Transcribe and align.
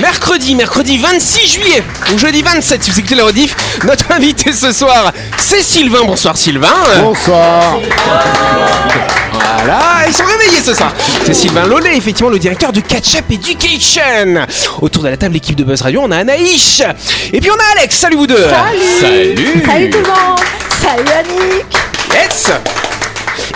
Mercredi, 0.00 0.54
mercredi 0.54 0.96
26 0.96 1.48
juillet, 1.48 1.82
ou 2.14 2.18
jeudi 2.18 2.42
27 2.42 2.82
si 2.84 2.90
vous 2.90 2.98
écoutez 3.00 3.16
la 3.16 3.24
rediff, 3.24 3.56
notre 3.84 4.12
invité 4.16 4.52
ce 4.52 4.70
soir, 4.72 5.12
c'est 5.38 5.60
Sylvain. 5.62 6.04
Bonsoir 6.04 6.36
Sylvain. 6.36 6.68
Bonsoir. 7.02 7.78
Voilà, 9.32 9.80
ils 10.06 10.14
sont 10.14 10.24
réveillés 10.24 10.62
ce 10.64 10.72
soir. 10.72 10.92
C'est 11.26 11.34
Sylvain 11.34 11.66
Lollet, 11.66 11.96
effectivement 11.96 12.30
le 12.30 12.38
directeur 12.38 12.72
de 12.72 12.80
Catch 12.80 13.16
Up 13.16 13.24
Education. 13.30 14.46
Autour 14.80 15.02
de 15.02 15.08
la 15.08 15.16
table, 15.16 15.34
l'équipe 15.34 15.56
de 15.56 15.64
Buzz 15.64 15.82
Radio, 15.82 16.02
on 16.04 16.12
a 16.12 16.18
Anaïs. 16.18 16.80
Et 17.32 17.40
puis 17.40 17.50
on 17.50 17.54
a 17.54 17.78
Alex. 17.78 17.96
Salut 17.96 18.16
vous 18.16 18.26
deux. 18.28 18.46
Salut 19.00 19.64
Salut 19.66 19.90
tout 19.90 19.98
le 19.98 20.04
monde 20.04 20.38
Salut 20.80 21.08
Annick 21.18 21.66
Yes. 22.12 22.52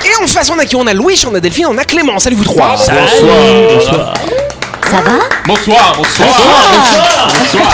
Et 0.05 0.23
en 0.23 0.27
face, 0.27 0.51
on 0.51 0.59
a 0.59 0.65
qui? 0.65 0.75
On 0.75 0.87
a 0.89 0.95
Louis, 0.95 1.23
on 1.31 1.35
a 1.37 1.41
Delphine, 1.41 1.67
on 1.69 1.79
a 1.79 1.85
Clément. 1.85 2.19
Salut 2.19 2.35
vous 2.37 2.45
trois. 2.45 2.77
Bonsoir. 2.77 4.15
Ça 4.93 5.01
va 5.01 5.21
Bonsoir, 5.47 5.95
bonsoir. 5.97 6.29
Bonsoir. 7.39 7.73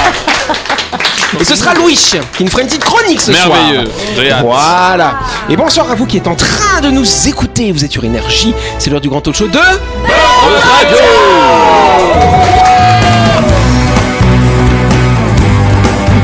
Et 1.41 1.45
ce 1.45 1.57
sera 1.57 1.75
Louis 1.75 1.97
qui 1.97 2.45
nous 2.45 2.51
fera 2.51 2.63
une 2.63 2.69
petite 2.69 2.85
chronique 2.85 3.21
ce 3.21 3.33
soir. 3.33 3.59
Merveilleux. 3.59 3.91
J'ai 4.15 4.31
hâte. 4.31 4.45
Voilà. 4.45 5.19
Et 5.49 5.57
bonsoir 5.57 5.91
à 5.91 5.97
vous 5.97 6.07
qui 6.07 6.19
êtes 6.19 6.29
en 6.29 6.37
train 6.37 6.81
de 6.81 6.91
nous 6.91 7.05
écouter. 7.27 7.73
Vous 7.73 7.85
êtes 7.85 7.91
sur 7.91 8.05
Énergie. 8.05 8.55
C'est 8.79 8.91
l'heure 8.91 9.01
du 9.01 9.09
grand 9.09 9.21
talk 9.21 9.35
show 9.35 9.49
de. 9.49 9.59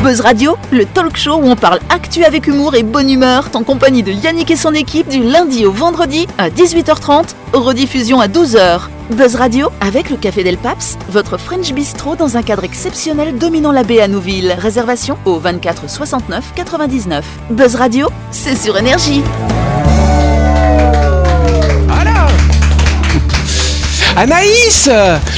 Buzz 0.04 0.20
Radio, 0.20 0.56
le 0.70 0.84
talk 0.84 1.16
show 1.16 1.40
où 1.42 1.50
on 1.50 1.56
parle 1.56 1.80
actu 1.88 2.24
avec 2.24 2.46
humour 2.46 2.76
et 2.76 2.84
bonne 2.84 3.10
humeur, 3.10 3.48
en 3.54 3.64
compagnie 3.64 4.04
de 4.04 4.12
Yannick 4.12 4.52
et 4.52 4.56
son 4.56 4.72
équipe 4.74 5.08
du 5.08 5.24
lundi 5.24 5.66
au 5.66 5.72
vendredi 5.72 6.28
à 6.38 6.50
18h30, 6.50 7.30
rediffusion 7.52 8.20
à 8.20 8.28
12h. 8.28 8.90
Buzz 9.10 9.36
Radio 9.36 9.68
avec 9.82 10.08
le 10.08 10.16
Café 10.16 10.42
Del 10.44 10.56
Paps, 10.56 10.96
votre 11.10 11.36
French 11.36 11.72
Bistro 11.72 12.16
dans 12.16 12.38
un 12.38 12.42
cadre 12.42 12.64
exceptionnel 12.64 13.36
dominant 13.36 13.70
la 13.70 13.82
baie 13.82 14.00
à 14.00 14.08
Nouville. 14.08 14.54
Réservation 14.58 15.18
au 15.26 15.38
24 15.38 15.90
69 15.90 16.52
99. 16.54 17.24
Buzz 17.50 17.74
Radio, 17.74 18.08
c'est 18.30 18.56
sur 18.56 18.78
énergie. 18.78 19.22
Voilà. 21.86 22.26
Anaïs 24.16 24.88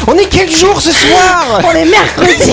On 0.07 0.15
est 0.15 0.29
quel 0.31 0.51
jour 0.55 0.81
ce 0.81 0.93
soir 0.93 1.61
On 1.65 1.73
est 1.75 1.87
mercredi 1.87 2.53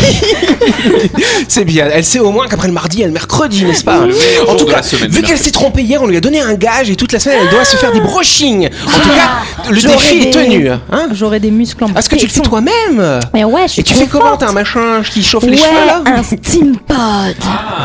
C'est 1.48 1.66
bien, 1.66 1.90
elle 1.92 2.06
sait 2.06 2.20
au 2.20 2.32
moins 2.32 2.48
qu'après 2.48 2.68
le 2.68 2.74
mardi, 2.74 2.98
il 2.98 3.02
y 3.02 3.04
a 3.04 3.08
le 3.08 3.14
mercredi, 3.14 3.66
n'est-ce 3.66 3.84
pas 3.84 4.06
En 4.48 4.56
tout 4.56 4.66
cas, 4.66 4.82
vu 4.82 5.08
le 5.08 5.22
qu'elle 5.22 5.38
s'est 5.38 5.52
trompée 5.52 5.82
hier, 5.82 6.02
on 6.02 6.08
lui 6.08 6.18
a 6.18 6.22
donné 6.22 6.40
un 6.40 6.54
gage 6.54 6.90
et 6.90 6.96
toute 6.96 7.12
la 7.12 7.20
semaine, 7.20 7.40
elle 7.42 7.50
doit 7.50 7.66
se 7.66 7.76
faire 7.78 7.92
des 7.92 8.00
brushings. 8.00 8.70
En 8.88 9.00
tout 9.00 9.10
cas, 9.10 9.44
le 9.70 9.82
défi 9.82 10.28
est 10.28 10.32
tenu. 10.32 10.70
Hein 10.70 11.08
J'aurais 11.14 11.40
des 11.40 11.52
muscles 11.52 11.84
en 11.86 11.94
Est-ce 11.96 12.10
que 12.10 12.16
tu 12.16 12.26
le 12.26 12.32
fais 12.32 12.42
toi-même 12.42 13.20
Mais 13.34 13.44
ouais, 13.44 13.64
je 13.68 13.74
suis 13.74 13.82
Et 13.82 13.84
tu 13.84 13.94
fais 13.94 14.08
comment. 14.08 14.36
T'as 14.38 14.50
un 14.50 14.54
machin 14.54 15.02
qui 15.10 15.24
chauffe 15.24 15.44
les 15.46 15.58
cheveux 15.58 15.86
là 15.86 16.02
un 16.06 16.24
steam 16.24 16.78
pod. 16.78 16.98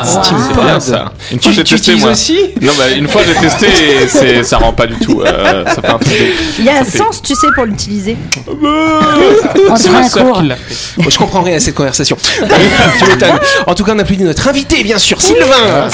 Steam 0.05 0.39
C'est 0.49 0.55
pod. 0.55 0.65
bien 0.65 0.81
ça. 0.81 1.13
Une 1.33 1.41
fois 1.41 1.51
Tu, 1.51 1.57
j'ai 1.57 1.65
testé 1.65 1.95
moi. 1.97 2.11
aussi 2.13 2.39
Non 2.61 2.73
bah 2.79 2.91
une 2.97 3.09
fois 3.09 3.23
j'ai 3.27 3.35
testé 3.35 3.67
et 3.67 4.09
c'est 4.09 4.43
ça 4.45 4.59
rend 4.59 4.73
pas 4.73 4.87
du 4.87 4.95
tout. 4.97 5.21
euh, 5.25 5.65
ça 5.67 5.83
fait 5.83 5.87
un 5.89 5.99
truc. 5.99 6.13
de- 6.13 6.33
Il 6.61 6.65
y 6.65 6.69
a 6.69 6.81
un 6.81 6.85
fait- 6.85 6.99
sens, 6.99 7.23
tu 7.23 7.35
sais, 7.35 7.47
pour 7.55 7.65
l'utiliser. 7.65 8.17
C'est 9.77 9.91
ma 9.91 10.09
cours. 10.09 10.41
qui 10.41 10.47
l'a 10.49 10.57
fait. 10.57 10.75
Moi, 11.03 11.07
Je 11.11 11.19
comprends 11.19 11.43
rien 11.43 11.57
à 11.57 11.61
cette 11.61 11.75
conversation. 11.75 12.17
tu 12.99 13.05
m'étonnes. 13.07 13.39
En 13.67 13.75
tout 13.75 13.85
cas, 13.85 13.93
on 13.95 13.99
applaudit 13.99 14.25
notre 14.25 14.49
invité, 14.49 14.83
bien 14.83 14.99
sûr, 14.99 15.21
Sylvain. 15.21 15.89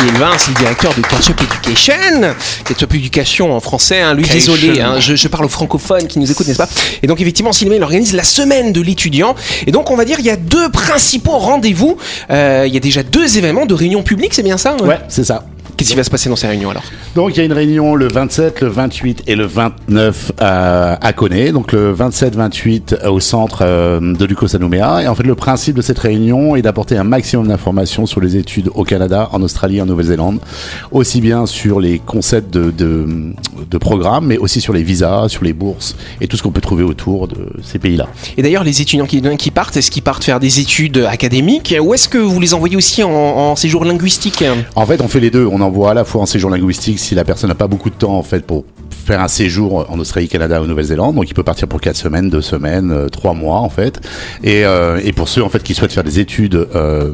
Sylvain, 0.00 0.30
c'est 0.38 0.52
le 0.52 0.56
directeur 0.56 0.94
de 0.94 1.02
Catch 1.02 1.28
Up 1.28 1.40
Education. 1.42 2.34
Catch 2.64 2.82
Up 2.82 2.94
Education 2.94 3.54
en 3.54 3.60
français, 3.60 4.00
hein. 4.00 4.14
lui, 4.14 4.26
désolé, 4.26 4.80
hein, 4.80 4.98
je, 4.98 5.14
je 5.14 5.28
parle 5.28 5.44
aux 5.44 5.50
francophones 5.50 6.06
qui 6.06 6.18
nous 6.18 6.30
écoutent, 6.30 6.48
n'est-ce 6.48 6.58
pas? 6.58 6.68
Et 7.02 7.06
donc, 7.06 7.20
effectivement, 7.20 7.52
Sylvain, 7.52 7.74
il 7.74 7.82
organise 7.82 8.14
la 8.14 8.22
semaine 8.22 8.72
de 8.72 8.80
l'étudiant. 8.80 9.34
Et 9.66 9.72
donc, 9.72 9.90
on 9.90 9.96
va 9.96 10.06
dire, 10.06 10.18
il 10.18 10.24
y 10.24 10.30
a 10.30 10.36
deux 10.36 10.70
principaux 10.70 11.36
rendez-vous. 11.36 11.98
Euh, 12.30 12.64
il 12.66 12.72
y 12.72 12.78
a 12.78 12.80
déjà 12.80 13.02
deux 13.02 13.36
événements 13.36 13.66
de 13.66 13.74
réunion 13.74 14.02
publique, 14.02 14.32
c'est 14.32 14.42
bien 14.42 14.56
ça 14.56 14.76
hein? 14.80 14.86
Ouais, 14.86 14.98
c'est 15.08 15.24
ça. 15.24 15.44
Qu'est-ce 15.80 15.92
qui 15.92 15.96
va 15.96 16.04
se 16.04 16.10
passer 16.10 16.28
dans 16.28 16.36
ces 16.36 16.46
réunions 16.46 16.68
alors 16.68 16.82
Donc 17.14 17.34
il 17.34 17.38
y 17.38 17.40
a 17.40 17.44
une 17.46 17.54
réunion 17.54 17.94
le 17.94 18.06
27, 18.06 18.60
le 18.60 18.68
28 18.68 19.22
et 19.26 19.34
le 19.34 19.46
29 19.46 20.32
à, 20.38 21.02
à 21.02 21.12
Coné. 21.14 21.52
Donc 21.52 21.72
le 21.72 21.94
27-28 21.94 23.06
au 23.08 23.18
centre 23.18 23.60
euh, 23.62 23.98
de 23.98 24.24
Lucos 24.26 24.54
à 24.54 24.58
Nouméa. 24.58 25.02
Et 25.02 25.08
en 25.08 25.14
fait 25.14 25.22
le 25.22 25.34
principe 25.34 25.76
de 25.76 25.80
cette 25.80 25.98
réunion 25.98 26.54
est 26.54 26.60
d'apporter 26.60 26.98
un 26.98 27.04
maximum 27.04 27.48
d'informations 27.48 28.04
sur 28.04 28.20
les 28.20 28.36
études 28.36 28.68
au 28.74 28.84
Canada, 28.84 29.30
en 29.32 29.40
Australie, 29.40 29.80
en 29.80 29.86
Nouvelle-Zélande. 29.86 30.40
Aussi 30.92 31.22
bien 31.22 31.46
sur 31.46 31.80
les 31.80 31.98
concepts 31.98 32.52
de, 32.52 32.70
de, 32.70 33.32
de 33.70 33.78
programmes, 33.78 34.26
mais 34.26 34.36
aussi 34.36 34.60
sur 34.60 34.74
les 34.74 34.82
visas, 34.82 35.30
sur 35.30 35.44
les 35.44 35.54
bourses 35.54 35.96
et 36.20 36.28
tout 36.28 36.36
ce 36.36 36.42
qu'on 36.42 36.52
peut 36.52 36.60
trouver 36.60 36.84
autour 36.84 37.26
de 37.26 37.38
ces 37.62 37.78
pays-là. 37.78 38.06
Et 38.36 38.42
d'ailleurs, 38.42 38.64
les 38.64 38.82
étudiants 38.82 39.06
qui, 39.06 39.22
qui 39.38 39.50
partent, 39.50 39.78
est-ce 39.78 39.90
qu'ils 39.90 40.02
partent 40.02 40.24
faire 40.24 40.40
des 40.40 40.60
études 40.60 40.98
académiques 41.08 41.74
ou 41.80 41.94
est-ce 41.94 42.10
que 42.10 42.18
vous 42.18 42.38
les 42.38 42.52
envoyez 42.52 42.76
aussi 42.76 43.02
en, 43.02 43.10
en 43.10 43.56
séjour 43.56 43.86
linguistique? 43.86 44.44
En 44.74 44.84
fait, 44.84 45.00
on 45.00 45.08
fait 45.08 45.20
les 45.20 45.30
deux. 45.30 45.46
On 45.46 45.69
envoie 45.70 45.92
à 45.92 45.94
la 45.94 46.04
fois 46.04 46.20
en 46.22 46.26
séjour 46.26 46.50
linguistique 46.50 46.98
si 46.98 47.14
la 47.14 47.24
personne 47.24 47.48
n'a 47.48 47.54
pas 47.54 47.68
beaucoup 47.68 47.90
de 47.90 47.94
temps 47.94 48.16
en 48.18 48.22
fait 48.24 48.44
pour 48.44 48.64
faire 49.06 49.20
un 49.20 49.28
séjour 49.28 49.86
en 49.88 49.98
Australie, 49.98 50.28
Canada 50.28 50.60
ou 50.60 50.66
Nouvelle-Zélande. 50.66 51.14
Donc, 51.14 51.28
il 51.30 51.34
peut 51.34 51.42
partir 51.42 51.68
pour 51.68 51.80
quatre 51.80 51.96
semaines, 51.96 52.28
deux 52.28 52.42
semaines, 52.42 52.90
euh, 52.90 53.08
trois 53.08 53.34
mois 53.34 53.60
en 53.60 53.70
fait. 53.70 54.00
Et, 54.44 54.64
euh, 54.64 55.00
et 55.02 55.12
pour 55.12 55.28
ceux 55.28 55.42
en 55.42 55.48
fait 55.48 55.62
qui 55.62 55.74
souhaitent 55.74 55.92
faire 55.92 56.04
des 56.04 56.18
études 56.18 56.54
euh, 56.74 57.12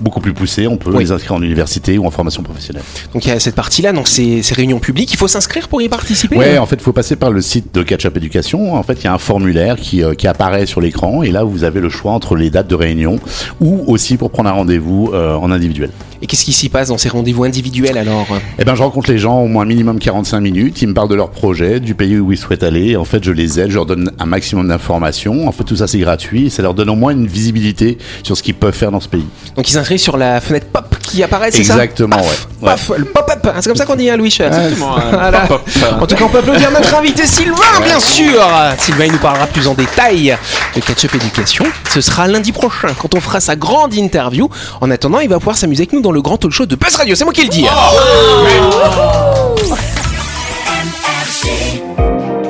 beaucoup 0.00 0.20
plus 0.20 0.32
poussées, 0.32 0.66
on 0.66 0.76
peut 0.76 0.90
Oui. 0.92 1.04
les 1.04 1.12
inscrire 1.12 1.32
en 1.34 1.42
université 1.42 1.96
ou 1.98 2.06
en 2.06 2.10
formation 2.10 2.42
professionnelle. 2.42 2.82
Donc 3.14 3.24
il 3.24 3.28
y 3.28 3.32
a 3.32 3.38
cette 3.40 3.54
partie-là, 3.54 3.92
donc 3.92 4.08
ces, 4.08 4.42
ces 4.42 4.54
réunions 4.54 4.80
publiques, 4.80 5.12
il 5.12 5.16
faut 5.16 5.28
s'inscrire 5.28 5.68
pour 5.68 5.80
y 5.80 5.88
participer 5.88 6.36
Ouais, 6.36 6.58
en 6.58 6.66
fait, 6.66 6.76
il 6.76 6.82
faut 6.82 6.92
passer 6.92 7.16
par 7.16 7.30
le 7.30 7.40
site 7.40 7.72
de 7.74 7.82
Catch 7.82 8.04
Up 8.06 8.16
Education. 8.16 8.74
En 8.74 8.82
fait, 8.82 8.94
il 8.94 9.04
y 9.04 9.06
a 9.06 9.14
un 9.14 9.18
formulaire 9.18 9.76
qui, 9.76 10.02
euh, 10.02 10.14
qui 10.14 10.26
apparaît 10.26 10.66
sur 10.66 10.80
l'écran 10.80 11.22
et 11.22 11.30
là, 11.30 11.44
vous 11.44 11.62
avez 11.64 11.80
le 11.80 11.88
choix 11.88 12.12
entre 12.12 12.34
les 12.36 12.50
dates 12.50 12.68
de 12.68 12.74
réunion 12.74 13.18
ou 13.60 13.84
aussi 13.86 14.16
pour 14.16 14.30
prendre 14.30 14.48
un 14.48 14.52
rendez-vous 14.54 15.10
euh, 15.14 15.34
en 15.36 15.50
individuel. 15.52 15.90
Et 16.22 16.26
qu'est-ce 16.26 16.44
qui 16.44 16.52
s'y 16.52 16.68
passe 16.68 16.88
dans 16.88 16.98
ces 16.98 17.08
rendez-vous 17.08 17.42
individuels 17.42 17.98
alors 17.98 18.28
Eh 18.58 18.64
ben, 18.64 18.76
je 18.76 18.82
rencontre 18.82 19.10
les 19.10 19.18
gens 19.18 19.40
au 19.40 19.48
moins 19.48 19.64
minimum 19.64 19.98
45 19.98 20.40
minutes. 20.40 20.80
Ils 20.80 20.88
me 20.88 20.94
parlent 20.94 21.08
de 21.08 21.16
leur 21.16 21.30
projet, 21.30 21.80
du 21.80 21.96
pays 21.96 22.16
où 22.18 22.30
ils 22.30 22.38
souhaitent 22.38 22.62
aller. 22.62 22.90
Et 22.90 22.96
en 22.96 23.04
fait, 23.04 23.24
je 23.24 23.32
les 23.32 23.58
aide, 23.58 23.70
je 23.70 23.74
leur 23.74 23.86
donne 23.86 24.12
un 24.20 24.26
maximum 24.26 24.68
d'informations. 24.68 25.48
En 25.48 25.52
fait, 25.52 25.64
tout 25.64 25.76
ça, 25.76 25.88
c'est 25.88 25.98
gratuit. 25.98 26.46
Et 26.46 26.50
ça 26.50 26.62
leur 26.62 26.74
donne 26.74 26.90
au 26.90 26.94
moins 26.94 27.10
une 27.10 27.26
visibilité 27.26 27.98
sur 28.22 28.36
ce 28.36 28.42
qu'ils 28.44 28.54
peuvent 28.54 28.74
faire 28.74 28.92
dans 28.92 29.00
ce 29.00 29.08
pays. 29.08 29.26
Donc 29.56 29.68
ils 29.68 29.72
s'inscrivent 29.72 29.98
sur 29.98 30.16
la 30.16 30.40
fenêtre 30.40 30.66
pop 30.72 30.94
qui 31.12 31.22
c'est 31.50 31.64
ça 31.64 31.74
Exactement, 31.74 32.16
Paf, 32.16 32.48
ouais. 32.60 32.68
Paf, 32.70 32.90
le 32.96 33.04
pop-up, 33.04 33.48
c'est 33.60 33.66
comme 33.66 33.76
ça 33.76 33.84
qu'on 33.84 33.94
dit, 33.96 34.08
hein, 34.10 34.16
Louis 34.16 34.28
Exactement, 34.28 34.96
un 34.96 35.10
Voilà. 35.10 35.40
pop-up. 35.40 35.62
En 36.00 36.06
tout 36.06 36.14
cas, 36.16 36.24
on 36.24 36.28
peut 36.28 36.38
applaudir 36.38 36.70
notre 36.70 36.94
invité 36.94 37.26
Sylvain, 37.26 37.80
bien 37.84 38.00
sûr. 38.00 38.42
Sylvain, 38.78 39.04
il 39.06 39.12
nous 39.12 39.18
parlera 39.18 39.46
plus 39.46 39.66
en 39.68 39.74
détail 39.74 40.36
de 40.74 40.80
Catch-up 40.80 41.14
Éducation. 41.14 41.64
Ce 41.90 42.00
sera 42.00 42.26
lundi 42.28 42.52
prochain 42.52 42.88
quand 42.98 43.14
on 43.14 43.20
fera 43.20 43.40
sa 43.40 43.56
grande 43.56 43.94
interview. 43.94 44.48
En 44.80 44.90
attendant, 44.90 45.20
il 45.20 45.28
va 45.28 45.38
pouvoir 45.38 45.56
s'amuser 45.56 45.82
avec 45.82 45.92
nous 45.92 46.00
dans 46.00 46.12
le 46.12 46.22
grand 46.22 46.36
talk 46.38 46.52
show 46.52 46.66
de 46.66 46.76
Buzz 46.76 46.96
Radio. 46.96 47.14
C'est 47.14 47.24
moi 47.24 47.32
qui 47.32 47.42
le 47.42 47.48
dis. 47.48 47.66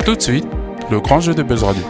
Tout 0.04 0.16
de 0.16 0.20
suite, 0.20 0.46
le 0.90 1.00
grand 1.00 1.20
jeu 1.20 1.34
de 1.34 1.42
Buzz 1.42 1.62
Radio. 1.62 1.82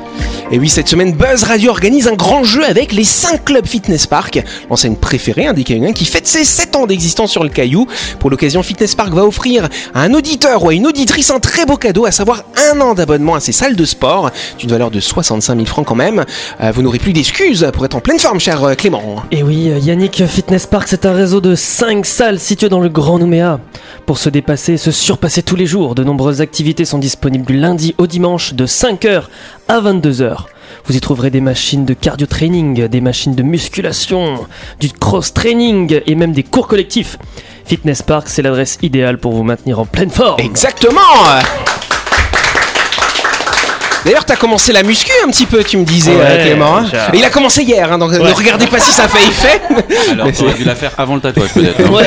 Et 0.55 0.59
oui, 0.59 0.69
cette 0.69 0.89
semaine, 0.89 1.15
Buzz 1.15 1.45
Radio 1.45 1.71
organise 1.71 2.09
un 2.09 2.13
grand 2.13 2.45
jeu 2.45 2.63
avec 2.63 2.93
les 2.93 3.05
5 3.05 3.43
clubs 3.43 3.67
Fitness 3.67 4.07
Park, 4.07 4.45
l'enseigne 4.69 4.97
préférée 4.97 5.47
hein, 5.47 5.55
des 5.55 5.65
qui 5.65 6.05
fête 6.05 6.27
ses 6.27 6.45
7 6.45 6.77
ans 6.77 6.87
d'existence 6.87 7.31
sur 7.31 7.43
le 7.43 7.49
Caillou. 7.49 7.87
Pour 8.19 8.29
l'occasion, 8.29 8.63
Fitness 8.63 8.95
Park 8.95 9.15
va 9.15 9.25
offrir 9.25 9.71
à 9.95 10.03
un 10.03 10.13
auditeur 10.13 10.63
ou 10.63 10.69
à 10.69 10.75
une 10.75 10.87
auditrice 10.87 11.31
un 11.31 11.41
très 11.41 11.65
beau 11.65 11.79
cadeau, 11.79 12.05
à 12.05 12.11
savoir 12.11 12.45
un 12.71 12.79
an 12.83 12.93
d'abonnement 12.93 13.35
à 13.35 13.41
ses 13.41 13.53
salles 13.53 13.77
de 13.77 13.85
sport, 13.87 14.31
d'une 14.59 14.69
valeur 14.69 14.91
de 14.91 15.01
65 15.01 15.55
000 15.55 15.65
francs 15.65 15.87
quand 15.87 15.95
même. 15.95 16.23
Euh, 16.61 16.71
vous 16.71 16.83
n'aurez 16.83 16.99
plus 16.99 17.15
d'excuses 17.15 17.67
pour 17.73 17.87
être 17.87 17.95
en 17.95 18.01
pleine 18.01 18.19
forme, 18.19 18.39
cher 18.39 18.63
euh, 18.63 18.75
Clément. 18.75 19.23
Et 19.31 19.43
oui, 19.43 19.71
euh, 19.71 19.79
Yannick 19.79 20.27
Fitness 20.27 20.67
Park, 20.67 20.87
c'est 20.87 21.07
un 21.07 21.15
réseau 21.15 21.41
de 21.41 21.55
5 21.55 22.05
salles 22.05 22.39
situées 22.39 22.69
dans 22.69 22.81
le 22.81 22.91
Grand 22.91 23.19
Nouméa. 23.19 23.59
Pour 24.05 24.19
se 24.19 24.29
dépasser 24.29 24.75
et 24.75 24.79
se 24.79 24.91
surpasser 24.91 25.43
tous 25.43 25.57
les 25.57 25.65
jours, 25.65 25.95
de 25.95 26.05
nombreuses 26.05 26.43
activités 26.43 26.85
sont 26.85 26.99
disponibles 26.99 27.47
du 27.47 27.57
lundi 27.57 27.95
au 27.97 28.07
dimanche 28.07 28.53
de 28.53 28.67
5h 28.67 29.23
à 29.69 29.81
22h. 29.81 30.47
Vous 30.85 30.97
y 30.97 31.01
trouverez 31.01 31.31
des 31.31 31.41
machines 31.41 31.85
de 31.85 31.95
cardio 31.95 32.27
training, 32.27 32.89
des 32.89 33.01
machines 33.01 33.35
de 33.35 33.43
musculation, 33.43 34.47
du 34.81 34.91
cross 34.91 35.33
training 35.33 36.01
et 36.07 36.15
même 36.15 36.33
des 36.33 36.43
cours 36.43 36.67
collectifs. 36.67 37.19
Fitness 37.65 38.03
Park, 38.03 38.29
c'est 38.29 38.43
l'adresse 38.43 38.79
idéale 38.83 39.19
pour 39.19 39.33
vous 39.33 39.45
maintenir 39.45 39.79
en 39.79 39.87
pleine 39.87 40.11
forme. 40.11 40.41
Exactement 40.41 41.01
D'ailleurs, 44.05 44.25
t'as 44.25 44.37
commencé 44.37 44.73
la 44.73 44.83
muscu 44.83 45.13
un 45.25 45.29
petit 45.31 45.47
peu, 45.47 45.63
tu 45.65 45.77
me 45.77 45.85
disais, 45.85 46.13
Ouais, 46.15 46.21
euh, 46.23 46.43
Clément. 46.45 46.79
hein. 46.79 46.85
Et 47.13 47.19
il 47.19 47.25
a 47.25 47.31
commencé 47.31 47.63
hier, 47.63 47.93
hein, 47.93 47.99
donc 47.99 48.13
ne 48.13 48.33
regardez 48.33 48.67
pas 48.67 48.79
si 48.81 48.93
ça 48.93 49.09
fait 49.09 49.23
effet. 49.27 49.61
Alors 50.13 50.27
Mais 50.27 50.33
t'aurais 50.33 50.55
dû 50.55 50.65
la 50.65 50.75
faire 50.75 50.93
avant 50.99 51.15
le 51.15 51.21
tatouage 51.21 51.51
peut-être. 51.55 51.79
non 51.81 51.93
Ouais, 51.97 52.07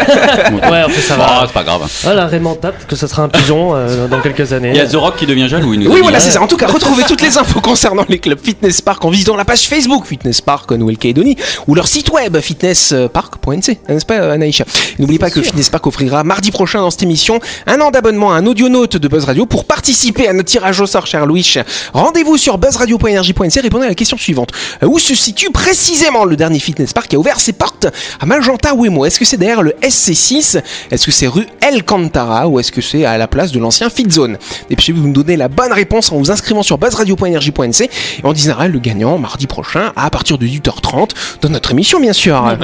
ouais 0.70 0.84
en 0.84 0.90
fait, 0.90 1.02
ça 1.02 1.16
Bon, 1.16 1.24
va. 1.24 1.44
c'est 1.48 1.54
pas 1.54 1.64
grave. 1.64 1.82
Voilà, 2.04 2.26
Raymond 2.28 2.56
tape 2.56 2.86
que 2.88 2.96
ce 2.96 3.08
sera 3.08 3.24
un 3.24 3.30
pigeon 3.30 3.72
euh, 3.76 4.08
dans 4.08 4.20
quelques 4.22 4.52
années. 4.54 4.70
Il 4.72 4.78
y 4.78 4.80
a 4.82 4.88
The 4.88 4.96
Rock 4.96 5.16
qui 5.18 5.26
devient 5.26 5.48
jaloux. 5.48 5.74
il 5.74 5.80
nous 5.82 5.86
a 5.88 5.90
Oui, 5.90 5.96
dit. 5.96 6.02
voilà, 6.02 6.20
c'est 6.20 6.32
ça. 6.32 6.42
En 6.42 6.48
tout 6.48 6.58
cas, 6.58 6.68
retrouvez 6.68 7.04
toutes 7.04 7.22
les 7.22 7.38
infos 7.38 7.62
concernant 7.62 8.06
les 8.10 8.20
clubs 8.20 8.40
Fitness 8.44 8.82
Park 8.82 9.04
en 9.06 9.10
visitant 9.10 9.36
la 9.36 9.46
page 9.46 9.68
Facebook 9.68 10.06
Fitness 10.06 10.42
Park 10.42 10.72
Nouvelle-Calédonie 10.72 11.38
ou 11.68 11.76
leur 11.76 11.88
site 11.88 12.10
web 12.10 12.38
fitnesspark.nc, 12.40 13.80
n'est-ce 13.90 14.06
pas, 14.06 14.32
Anaïcha 14.34 14.66
N'oubliez 15.00 15.20
pas 15.20 15.30
que 15.30 15.42
Fitness 15.42 15.70
Park 15.70 15.88
offrira 15.88 16.24
mardi 16.24 16.52
prochain 16.52 16.82
dans 16.82 16.92
cette 16.92 17.04
émission 17.04 17.40
un 17.68 17.80
an 17.82 17.92
d'abonnement 17.92 18.34
à 18.34 18.38
un 18.38 18.46
audionaute 18.46 18.98
de 18.98 19.08
Buzz 19.08 19.26
Radio 19.26 19.46
pour 19.46 19.66
participer 19.66 20.28
à 20.28 20.34
notre 20.34 20.50
tirage 20.50 20.80
au 20.80 20.86
sort, 20.86 21.08
cher 21.08 21.26
Louis, 21.26 21.56
Rendez-vous 21.94 22.38
sur 22.38 22.58
buzzradio.energie.nc 22.58 23.60
répondez 23.62 23.86
à 23.86 23.90
la 23.90 23.96
question 23.96 24.18
suivante. 24.18 24.52
Euh, 24.84 24.88
Où 24.88 25.00
se 25.00 25.16
situe 25.16 25.50
précisément 25.52 26.26
le 26.26 26.36
dernier 26.36 26.60
fitness 26.60 26.94
park 26.94 27.08
qui 27.08 27.16
a 27.16 27.20
ouvert 27.20 27.40
ses 27.40 27.54
portes 27.54 27.88
à 28.20 28.26
Magenta 28.26 28.74
Wemo? 28.76 29.06
Est-ce 29.06 29.20
que 29.20 29.26
c'est 29.26 29.38
derrière 29.38 29.62
le 29.62 29.72
SC6 29.82 30.62
Est-ce 30.92 31.06
que 31.06 31.12
c'est 31.12 31.28
rue 31.28 31.48
El 31.62 31.84
Cantara? 31.84 32.48
Ou 32.48 32.60
est-ce 32.60 32.72
que 32.72 32.82
c'est 32.82 33.06
à 33.06 33.18
la 33.18 33.28
place 33.28 33.52
de 33.52 33.60
l'ancien 33.60 33.90
Fit 33.90 34.10
Zone? 34.10 34.38
Dépêchez-vous 34.70 35.02
de 35.02 35.08
nous 35.08 35.14
donner 35.14 35.38
la 35.38 35.48
bonne 35.48 35.72
réponse 35.74 36.12
en 36.12 36.18
vous 36.18 36.32
inscrivant 36.32 36.64
sur 36.64 36.78
buzzradio.energie.nc 36.78 37.82
et 37.84 37.90
on 38.24 38.34
dînera 38.34 38.68
le 38.68 38.80
gagnant 38.80 39.18
mardi 39.18 39.48
prochain 39.48 39.92
à 39.96 40.10
partir 40.10 40.38
de 40.38 40.46
8h30 40.46 41.12
dans 41.42 41.50
notre 41.50 41.72
émission 41.72 42.00
bien 42.00 42.14
sûr. 42.14 42.56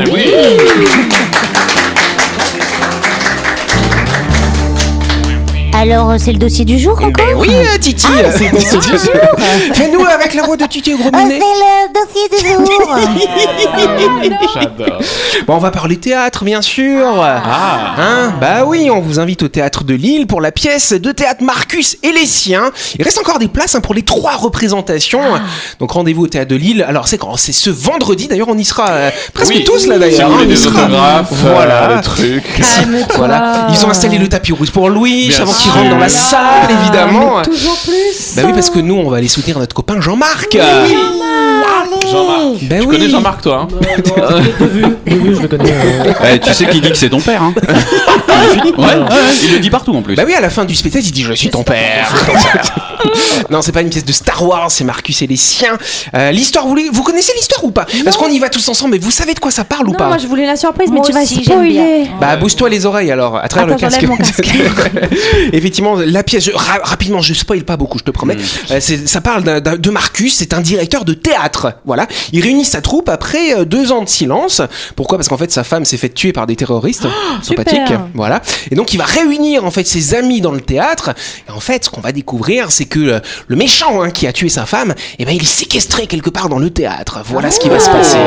Alors, 5.81 6.12
euh, 6.12 6.18
c'est 6.19 6.31
le 6.31 6.38
dossier 6.38 6.63
du 6.63 6.78
jour 6.78 6.94
encore 6.94 7.10
Ben 7.18 7.36
oui, 7.38 7.50
euh, 7.51 7.78
Titi. 7.80 8.06
Ah, 8.07 8.30
c'est 8.31 8.51
le 8.51 8.51
dossier 8.51 8.78
du 8.78 8.88
jour. 9.00 9.00
Fais-nous 9.74 10.06
avec 10.06 10.36
la 10.36 10.44
voix 10.44 10.56
de 10.56 10.63
Titi 10.68 10.92
gros 10.94 11.10
Ah, 11.12 11.24
c'est 11.28 11.39
le 11.39 11.92
dossier 11.92 12.30
du 12.30 12.48
jour 12.56 12.95
J'adore. 14.54 15.01
Bon, 15.48 15.56
on 15.56 15.57
va 15.57 15.72
parler 15.72 15.98
théâtre, 15.98 16.44
bien 16.45 16.62
sûr. 16.62 17.07
Ah. 17.19 17.95
Hein? 17.98 18.33
Bah 18.39 18.63
oui, 18.68 18.92
on 18.92 19.00
vous 19.01 19.19
invite 19.19 19.42
au 19.42 19.48
théâtre 19.48 19.83
de 19.83 19.95
Lille 19.95 20.28
pour 20.28 20.39
la 20.39 20.51
pièce 20.51 20.94
de 20.94 21.12
théâtre 21.12 21.44
Marcus 21.44 21.98
et 22.04 22.12
les 22.12 22.27
siens. 22.27 22.69
Il 23.00 23.04
reste 23.04 23.18
encore 23.18 23.39
des 23.39 23.48
places 23.48 23.74
hein, 23.74 23.81
pour 23.81 23.95
les 23.95 24.04
trois 24.04 24.36
représentations. 24.36 25.22
Donc 25.80 25.92
rendez-vous 25.94 26.25
au 26.25 26.27
théâtre 26.27 26.51
de 26.51 26.57
Lille. 26.57 26.86
Alors 26.88 27.07
c'est 27.07 27.18
quand 27.18 27.38
C'est 27.38 27.54
ce 27.54 27.72
vendredi. 27.72 28.27
D'ailleurs, 28.27 28.50
on 28.50 28.57
y 28.57 28.66
sera 28.66 28.88
euh, 28.92 29.10
presque 29.34 29.54
Oui. 29.56 29.63
tous 29.63 29.88
là 29.88 29.98
d'ailleurs. 29.98 30.30
hein, 30.30 30.42
on 30.45 30.50
y 30.50 30.57
sera. 30.57 31.24
Voilà. 31.31 31.89
euh, 31.89 32.01
trucs. 32.04 32.44
Calme-toi. 32.57 33.16
Voilà, 33.18 33.68
ils 33.72 33.84
ont 33.84 33.89
installé 33.89 34.19
le 34.19 34.27
tapis 34.27 34.51
rouge 34.51 34.69
pour 34.69 34.88
Louis 34.88 35.34
avant 35.39 35.51
qu'il 35.51 35.71
rentre 35.72 35.90
dans 35.90 35.98
la 35.98 36.10
salle, 36.10 36.70
évidemment. 36.82 37.38
Mais 37.38 37.44
toujours 37.46 37.78
plus. 37.84 38.36
Bah 38.36 38.44
oui, 38.46 38.54
parce 38.54 38.70
que 38.70 38.80
nous, 38.80 38.96
on 38.96 39.10
va 39.10 39.18
aller 39.18 39.28
soutenir 39.28 39.60
notre 39.60 39.76
copain 39.76 40.00
Jean-Marc. 40.02 40.58
Jean-Marc. 42.12 42.63
Ben 42.63 42.81
Tu 42.81 42.88
oui. 42.88 42.96
connais 42.98 43.10
Jean-Marc, 43.10 43.42
toi 43.42 43.68
hein 43.72 43.75
De 44.60 44.66
vue, 44.66 44.81
de 45.06 45.16
vue, 45.16 45.36
je 45.36 45.42
le 45.42 45.48
connais. 45.48 45.72
euh. 45.72 46.13
Eh, 46.34 46.40
tu 46.40 46.54
sais 46.54 46.66
qu'il 46.68 46.81
dit 46.81 46.90
que 46.92 46.98
c'est 46.98 47.10
ton 47.10 47.19
père, 47.19 47.42
hein 47.42 47.54
ouais, 47.68 48.72
ouais, 48.78 48.86
ouais, 48.86 49.06
il 49.44 49.54
le 49.54 49.60
dit 49.60 49.69
partout 49.69 49.94
en 49.96 50.02
plus. 50.02 50.16
Bah 50.16 50.24
oui, 50.25 50.34
à 50.34 50.42
la 50.42 50.50
fin 50.50 50.66
du 50.66 50.75
spectacle, 50.75 51.06
il 51.06 51.12
dit 51.12 51.24
Je 51.24 51.34
suis 51.34 51.50
ton 51.50 51.63
père. 51.63 52.13
non, 53.50 53.62
c'est 53.62 53.72
pas 53.72 53.81
une 53.81 53.90
pièce 53.90 54.06
de 54.06 54.12
Star 54.12 54.44
Wars, 54.46 54.69
c'est 54.72 54.84
Marcus 54.84 55.22
et 55.22 55.28
les 55.28 55.36
siens. 55.36 55.78
Euh, 56.16 56.31
l'histoire, 56.31 56.66
vous, 56.68 57.04
connaissez 57.04 57.34
l'histoire 57.36 57.63
ou 57.63 57.72
pas? 57.72 57.86
Parce 58.04 58.18
qu'on 58.18 58.30
y 58.30 58.40
va 58.40 58.50
tous 58.50 58.68
ensemble, 58.69 58.92
mais 58.94 59.00
vous 59.00 59.12
savez 59.12 59.34
de 59.34 59.40
quoi 59.40 59.52
ça 59.52 59.63
parle 59.63 59.88
ou 59.88 59.92
Non, 59.92 59.98
pas? 59.98 60.08
moi 60.08 60.18
je 60.18 60.28
voulais 60.28 60.46
la 60.46 60.56
surprise, 60.56 60.90
Moi 60.90 61.00
mais 61.02 61.06
tu 61.08 61.13
vas 61.13 61.22
aussi, 61.24 61.44
j'aime 61.44 61.56
spoiler. 61.58 62.08
Bah 62.19 62.36
bouge-toi 62.38 62.69
les 62.69 62.86
oreilles 62.86 63.12
alors, 63.12 63.38
à 63.38 63.48
travers 63.48 63.75
Attends, 63.75 63.86
le 63.86 63.90
casque. 63.90 64.02
j'enlève 64.02 64.10
mon 64.10 64.18
casque. 64.18 64.48
Effectivement, 65.54 65.96
la 65.96 66.24
pièce, 66.24 66.46
je- 66.46 66.52
ra- 66.52 66.80
rapidement, 66.84 67.22
je 67.22 67.34
spoil 67.34 67.63
pas 67.63 67.78
beaucoup, 67.78 67.98
je 67.98 68.04
te 68.04 68.12
promets. 68.12 68.38
Euh, 68.72 68.78
c'est- 68.80 69.08
ça 69.08 69.22
parle 69.22 69.44
d'un- 69.44 69.60
d'un- 69.60 69.78
de 69.78 69.90
Marcus, 69.90 70.36
c'est 70.36 70.54
un 70.54 70.62
directeur 70.62 71.06
de 71.06 71.13
théâtre. 71.13 71.74
Voilà, 71.86 72.00
il 72.33 72.42
réunit 72.42 72.65
sa 72.65 72.81
troupe 72.81 73.09
après 73.09 73.53
euh, 73.56 73.65
deux 73.65 73.92
ans 73.92 74.03
de 74.03 74.09
silence. 74.09 74.62
Pourquoi? 74.95 75.18
Parce 75.18 75.27
qu'en 75.27 75.38
fait, 75.38 75.51
sa 75.51 75.63
femme 75.63 75.86
s'est 75.86 75.98
fait 75.98 76.09
tuer 76.09 76.33
par 76.33 76.48
des 76.48 76.56
terroristes 76.56 77.07
sympathiques. 77.42 77.80
super. 77.88 78.07
Voilà, 78.13 78.42
et 78.69 78.75
donc 78.75 78.94
il 78.94 78.98
va 78.98 79.06
réunir 79.06 79.65
en 79.65 79.71
fait 79.71 79.88
ses 79.88 80.13
amis 80.15 80.42
dans 80.42 80.51
le 80.51 80.62
théâtre. 80.62 81.12
Et 81.48 81.51
en 81.51 81.59
fait, 81.59 81.86
ce 81.86 81.89
qu'on 81.89 82.01
va 82.01 82.12
découvrir, 82.12 82.71
c'est 82.71 82.86
que 82.86 83.00
euh, 83.00 83.19
le 83.48 83.56
méchant 83.56 84.01
hein, 84.01 84.09
qui 84.12 84.27
a 84.27 84.33
tué 84.33 84.50
sa 84.50 84.65
femme, 84.65 84.94
eh 85.19 85.25
ben 85.25 85.31
il 85.36 85.42
est 85.42 85.45
séquestré 85.45 86.07
quelque 86.07 86.30
part 86.30 86.50
dans 86.50 86.59
le 86.59 86.69
théâtre. 86.69 87.19
Voilà 87.25 87.51
ce 87.51 87.59
qui 87.59 87.69
va 87.69 87.80
se 87.80 87.89
passer. 87.89 88.18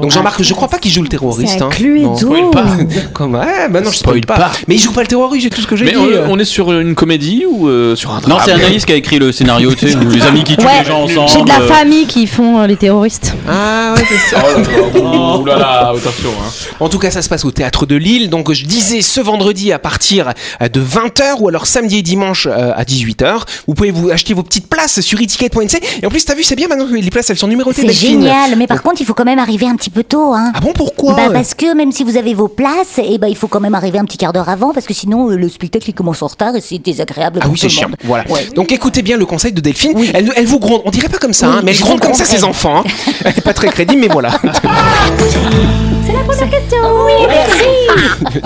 Donc 0.00 0.10
Jean-Marc, 0.10 0.42
je 0.42 0.54
crois 0.54 0.68
pas 0.68 0.78
qu'il 0.78 0.90
joue 0.92 1.02
le 1.02 1.08
terroriste. 1.08 1.54
C'est 1.58 1.62
hein. 1.62 1.70
Non. 2.02 2.16
Spoil 2.16 2.50
pas. 2.50 2.66
Comme 3.12 3.34
ouais, 3.34 3.68
bah 3.68 3.80
non, 3.80 3.90
je 3.90 3.96
Spoil 3.98 4.18
spoil 4.22 4.26
pas. 4.26 4.36
pas. 4.36 4.52
Mais 4.68 4.74
il 4.76 4.78
joue 4.78 4.92
pas 4.92 5.02
le 5.02 5.06
terroriste, 5.06 5.44
c'est 5.44 5.54
tout 5.54 5.60
ce 5.60 5.66
que 5.66 5.76
j'ai 5.76 5.84
Mais 5.84 5.92
dit. 5.92 5.96
on, 5.98 6.32
on 6.32 6.38
est 6.38 6.44
sur 6.44 6.72
une 6.72 6.94
comédie 6.94 7.44
ou 7.48 7.68
euh, 7.68 7.94
sur 7.96 8.10
un 8.12 8.20
drame 8.20 8.36
Non, 8.38 8.42
c'est 8.44 8.52
Anaïs 8.52 8.84
qui 8.84 8.92
a 8.92 8.96
écrit 8.96 9.18
le 9.18 9.32
scénario, 9.32 9.74
tu 9.74 9.88
sais, 9.88 9.96
les 9.98 10.22
amis 10.22 10.44
qui 10.44 10.56
tuent 10.56 10.64
Ouais, 10.66 10.80
les 10.80 10.84
gens 10.86 11.02
ensemble. 11.02 11.28
J'ai 11.28 11.42
de 11.42 11.48
la 11.48 11.60
famille 11.74 12.06
qui 12.06 12.26
font 12.26 12.60
euh, 12.60 12.66
les 12.66 12.76
terroristes. 12.76 13.01
Ah 13.48 13.94
ouais, 13.96 14.04
c'est 14.08 14.34
ça. 14.36 14.42
Oh 14.54 14.58
là 14.58 14.66
là, 14.94 15.38
ouh 15.38 15.44
là 15.44 15.58
là, 15.58 15.88
attention. 15.96 16.30
Hein. 16.40 16.50
En 16.80 16.88
tout 16.88 16.98
cas, 16.98 17.10
ça 17.10 17.22
se 17.22 17.28
passe 17.28 17.44
au 17.44 17.50
théâtre 17.50 17.86
de 17.86 17.96
Lille. 17.96 18.30
Donc, 18.30 18.52
je 18.52 18.64
disais 18.64 19.02
ce 19.02 19.20
vendredi 19.20 19.72
à 19.72 19.78
partir 19.78 20.32
de 20.60 20.80
20h 20.80 21.36
ou 21.40 21.48
alors 21.48 21.66
samedi 21.66 21.98
et 21.98 22.02
dimanche 22.02 22.46
euh, 22.50 22.72
à 22.74 22.84
18h. 22.84 23.42
Vous 23.66 23.74
pouvez 23.74 23.90
vous 23.90 24.10
acheter 24.10 24.34
vos 24.34 24.42
petites 24.42 24.68
places 24.68 25.00
sur 25.00 25.20
eticket.nc. 25.20 25.80
Et 26.02 26.06
en 26.06 26.10
plus, 26.10 26.24
t'as 26.24 26.34
vu, 26.34 26.42
c'est 26.42 26.56
bien 26.56 26.68
maintenant 26.68 26.86
que 26.86 26.94
les 26.94 27.10
places 27.10 27.30
elles 27.30 27.38
sont 27.38 27.48
numérotées. 27.48 27.82
C'est 27.86 27.92
génial, 27.92 28.56
mais 28.56 28.66
par 28.66 28.82
contre, 28.82 29.00
il 29.00 29.04
faut 29.04 29.14
quand 29.14 29.24
même 29.24 29.38
arriver 29.38 29.66
un 29.66 29.76
petit 29.76 29.90
peu 29.90 30.04
tôt, 30.04 30.32
hein. 30.34 30.52
Ah 30.54 30.60
bon, 30.60 30.72
pourquoi? 30.72 31.14
Bah 31.14 31.28
parce 31.32 31.54
que 31.54 31.74
même 31.74 31.92
si 31.92 32.04
vous 32.04 32.16
avez 32.16 32.34
vos 32.34 32.48
places, 32.48 32.98
et 33.02 33.18
bah 33.18 33.28
il 33.28 33.36
faut 33.36 33.48
quand 33.48 33.60
même 33.60 33.74
arriver 33.74 33.98
un 33.98 34.04
petit 34.04 34.18
quart 34.18 34.32
d'heure 34.32 34.48
avant 34.48 34.72
parce 34.72 34.86
que 34.86 34.94
sinon 34.94 35.30
euh, 35.30 35.36
le 35.36 35.48
spectacle 35.48 35.88
il 35.90 35.92
commence 35.94 36.22
en 36.22 36.26
retard 36.26 36.54
et 36.56 36.60
c'est 36.60 36.78
désagréable 36.78 37.38
Ah 37.40 37.44
pour 37.44 37.52
oui, 37.52 37.58
c'est 37.60 37.68
chiant. 37.68 37.88
Voilà. 38.04 38.28
Ouais. 38.30 38.48
Donc 38.54 38.72
écoutez 38.72 39.02
bien 39.02 39.16
le 39.16 39.26
conseil 39.26 39.52
de 39.52 39.60
Delphine. 39.60 39.92
Oui. 39.94 40.10
Elle, 40.14 40.32
elle 40.36 40.46
vous 40.46 40.58
gronde. 40.58 40.82
On 40.84 40.90
dirait 40.90 41.08
pas 41.08 41.18
comme 41.18 41.32
ça, 41.32 41.48
Oui, 41.48 41.54
hein, 41.56 41.62
mais 41.64 41.72
elle 41.72 41.80
gronde 41.80 42.00
comme 42.00 42.14
ça 42.14 42.24
ses 42.24 42.44
enfants. 42.44 42.78
hein. 42.78 42.84
Elle 43.24 43.38
est 43.38 43.40
pas 43.40 43.54
très 43.54 43.68
crédible, 43.68 44.00
mais 44.00 44.08
voilà. 44.08 44.30
Oui, 46.28 47.26
merci. 47.28 47.64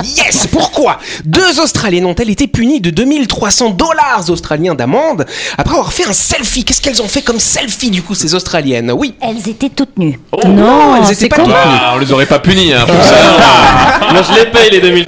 Yes 0.16 0.46
Pourquoi 0.50 0.98
Deux 1.24 1.60
Australiennes 1.60 2.06
ont-elles 2.06 2.30
été 2.30 2.46
punies 2.46 2.80
de 2.80 2.90
2300 2.90 3.70
dollars 3.70 4.24
australiens 4.28 4.74
d'amende 4.74 5.26
après 5.58 5.74
avoir 5.74 5.92
fait 5.92 6.06
un 6.08 6.12
selfie? 6.12 6.64
Qu'est-ce 6.64 6.80
qu'elles 6.80 7.02
ont 7.02 7.08
fait 7.08 7.22
comme 7.22 7.38
selfie 7.38 7.90
du 7.90 8.02
coup 8.02 8.14
ces 8.14 8.34
Australiennes? 8.34 8.92
Oui. 8.96 9.14
Elles 9.20 9.48
étaient 9.48 9.68
toutes 9.68 9.96
nues. 9.98 10.18
non, 10.46 10.96
elles 10.96 11.06
c'est 11.06 11.12
étaient 11.24 11.28
pas 11.28 11.36
toutes 11.36 11.48
nues. 11.48 11.52
Ah, 11.54 11.92
on 11.94 11.98
les 11.98 12.10
aurait 12.12 12.26
pas 12.26 12.38
punis 12.38 12.72
hein, 12.72 12.84
pour 12.86 13.02
ça. 13.02 13.14
Moi 14.12 14.22
je 14.22 14.38
les 14.40 14.46
paye 14.46 14.70
les 14.70 14.80
2000. 14.80 15.04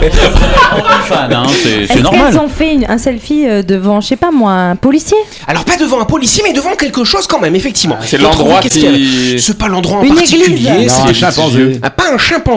fan, 1.06 1.32
hein, 1.32 1.44
c'est 1.62 1.86
c'est 1.86 2.00
normal. 2.02 2.30
qu'elles 2.32 2.38
ont 2.40 2.48
fait 2.48 2.74
une- 2.74 2.86
un 2.88 2.98
selfie 2.98 3.46
euh, 3.48 3.62
devant, 3.62 4.00
je 4.00 4.08
sais 4.08 4.16
pas 4.16 4.30
moi, 4.30 4.52
un 4.52 4.76
policier? 4.76 5.16
Alors 5.46 5.64
pas 5.64 5.76
devant 5.76 6.00
un 6.00 6.04
policier, 6.04 6.42
mais 6.46 6.52
devant 6.52 6.74
quelque 6.74 7.04
chose 7.04 7.26
quand 7.26 7.40
même, 7.40 7.54
effectivement. 7.56 7.96
C'est 8.02 8.18
Votre 8.18 8.38
l'endroit 8.38 8.60
qui- 8.60 9.38
C'est 9.40 9.56
pas 9.56 9.68
l'endroit 9.68 9.98
en 9.98 10.02
Une 10.02 10.14
particulier. 10.14 10.88
c'est- 10.88 11.00
Non, 11.02 11.08
un 11.08 11.12
chimpanzé. 11.12 11.78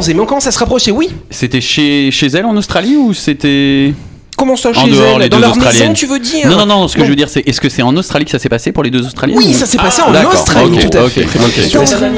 Ah, 0.09 0.13
mais 0.15 0.19
on 0.21 0.25
commence 0.25 0.47
à 0.47 0.51
se 0.51 0.59
rapprocher, 0.59 0.91
oui. 0.91 1.09
C'était 1.29 1.61
chez, 1.61 2.09
chez 2.11 2.27
elle 2.27 2.45
en 2.45 2.55
Australie 2.57 2.95
ou 2.97 3.13
c'était. 3.13 3.93
Comment 4.37 4.55
ça 4.55 4.69
En 4.69 4.73
chez 4.73 4.89
dehors, 4.89 5.15
elles 5.17 5.21
les 5.23 5.29
Dans 5.29 5.37
deux 5.37 5.41
leur 5.43 5.55
maison, 5.55 5.67
Australiennes. 5.67 5.93
tu 5.93 6.05
veux 6.07 6.17
dire 6.17 6.47
Non, 6.49 6.57
non, 6.57 6.65
non, 6.65 6.87
ce 6.87 6.95
que 6.95 7.03
je 7.03 7.09
veux 7.09 7.15
dire, 7.15 7.29
c'est 7.29 7.47
est-ce 7.47 7.61
que 7.61 7.69
c'est 7.69 7.83
en 7.83 7.95
Australie 7.95 8.25
que 8.25 8.31
ça 8.31 8.39
s'est 8.39 8.49
passé 8.49 8.71
pour 8.71 8.81
les 8.81 8.89
deux 8.89 9.05
Australiennes 9.05 9.37
Oui, 9.37 9.49
ou- 9.49 9.53
ça 9.53 9.67
s'est 9.67 9.77
passé 9.77 10.01
en 10.01 10.11
Australie, 10.31 10.79
tout 10.89 10.97
à 10.97 11.03
ok, 11.03 11.11
fait. 11.11 11.75
Un. 11.77 12.15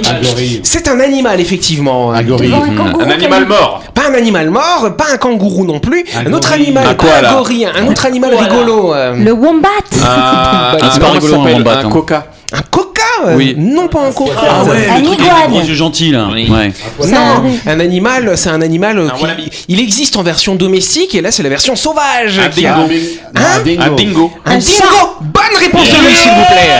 C'est 0.63 0.87
un 0.87 0.99
animal, 1.01 1.41
effectivement. 1.41 2.11
Un 2.13 2.23
gorille. 2.23 2.47
Devant 2.49 2.63
un 2.63 2.69
kangourou 2.75 3.01
Un 3.01 3.09
animal 3.09 3.45
mort. 3.47 3.83
Pas 3.93 4.09
un 4.09 4.13
animal 4.13 4.49
mort, 4.51 4.95
pas 4.97 5.05
un 5.13 5.17
kangourou 5.17 5.65
non 5.65 5.79
plus, 5.79 6.05
un, 6.15 6.27
Un 6.27 6.33
autre 6.33 6.53
animal, 6.53 6.87
Un 6.87 6.93
pas 6.93 7.05
un 7.29 7.33
gorille, 7.33 7.65
un 7.65 7.87
autre 7.87 8.05
animal 8.05 8.33
rigolo. 8.35 8.93
euh, 8.93 9.15
Le 9.15 9.31
wombat 9.33 9.67
Ah, 10.01 10.77
c'est 10.79 10.99
pas 10.99 11.07
comment 11.07 11.11
rigolo, 11.13 11.33
ça 11.33 11.39
un 11.39 11.43
s'appelle 11.43 11.55
wombat, 11.57 11.77
Un 11.79 11.85
hein. 11.85 11.89
coca. 11.89 12.27
Un 12.53 12.61
coca 12.69 12.89
euh, 12.91 12.92
Oui. 13.35 13.55
Non, 13.57 13.87
pas 13.87 14.07
un 14.07 14.11
coca. 14.11 14.31
Ah 14.37 14.63
ouais, 14.63 14.87
Un 14.89 14.93
avec 14.95 15.05
les 15.07 15.13
iguane. 15.13 15.49
gros 15.49 15.61
yeux 15.61 15.73
gentils 15.75 16.11
là. 16.11 16.27
Oui. 16.31 16.47
Ouais. 16.49 16.71
Non, 17.07 17.43
un 17.65 17.79
animal, 17.79 18.33
c'est 18.37 18.49
un 18.49 18.61
animal. 18.61 18.99
Un 18.99 19.09
qui- 19.09 19.21
wallaby. 19.21 19.49
il 19.67 19.79
existe 19.79 20.15
en 20.17 20.23
version 20.23 20.55
domestique 20.55 21.15
et 21.15 21.21
là 21.21 21.31
c'est 21.31 21.43
la 21.43 21.49
version 21.49 21.75
sauvage. 21.75 22.39
Un 22.39 22.49
qui 22.49 22.65
a- 22.65 22.73
dingo. 22.73 22.87
Non, 23.35 23.41
un 23.41 23.63
dingo. 23.63 23.81
Un 23.83 23.89
dingo. 23.95 24.31
Un 24.45 24.57
dingo. 24.57 25.15
Bonne 25.21 25.59
réponse 25.59 25.89
de 25.89 25.95
lui, 26.07 26.15
s'il 26.15 26.31
vous 26.31 26.45
plaît. 26.45 26.79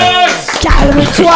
Calme-toi 0.63 1.31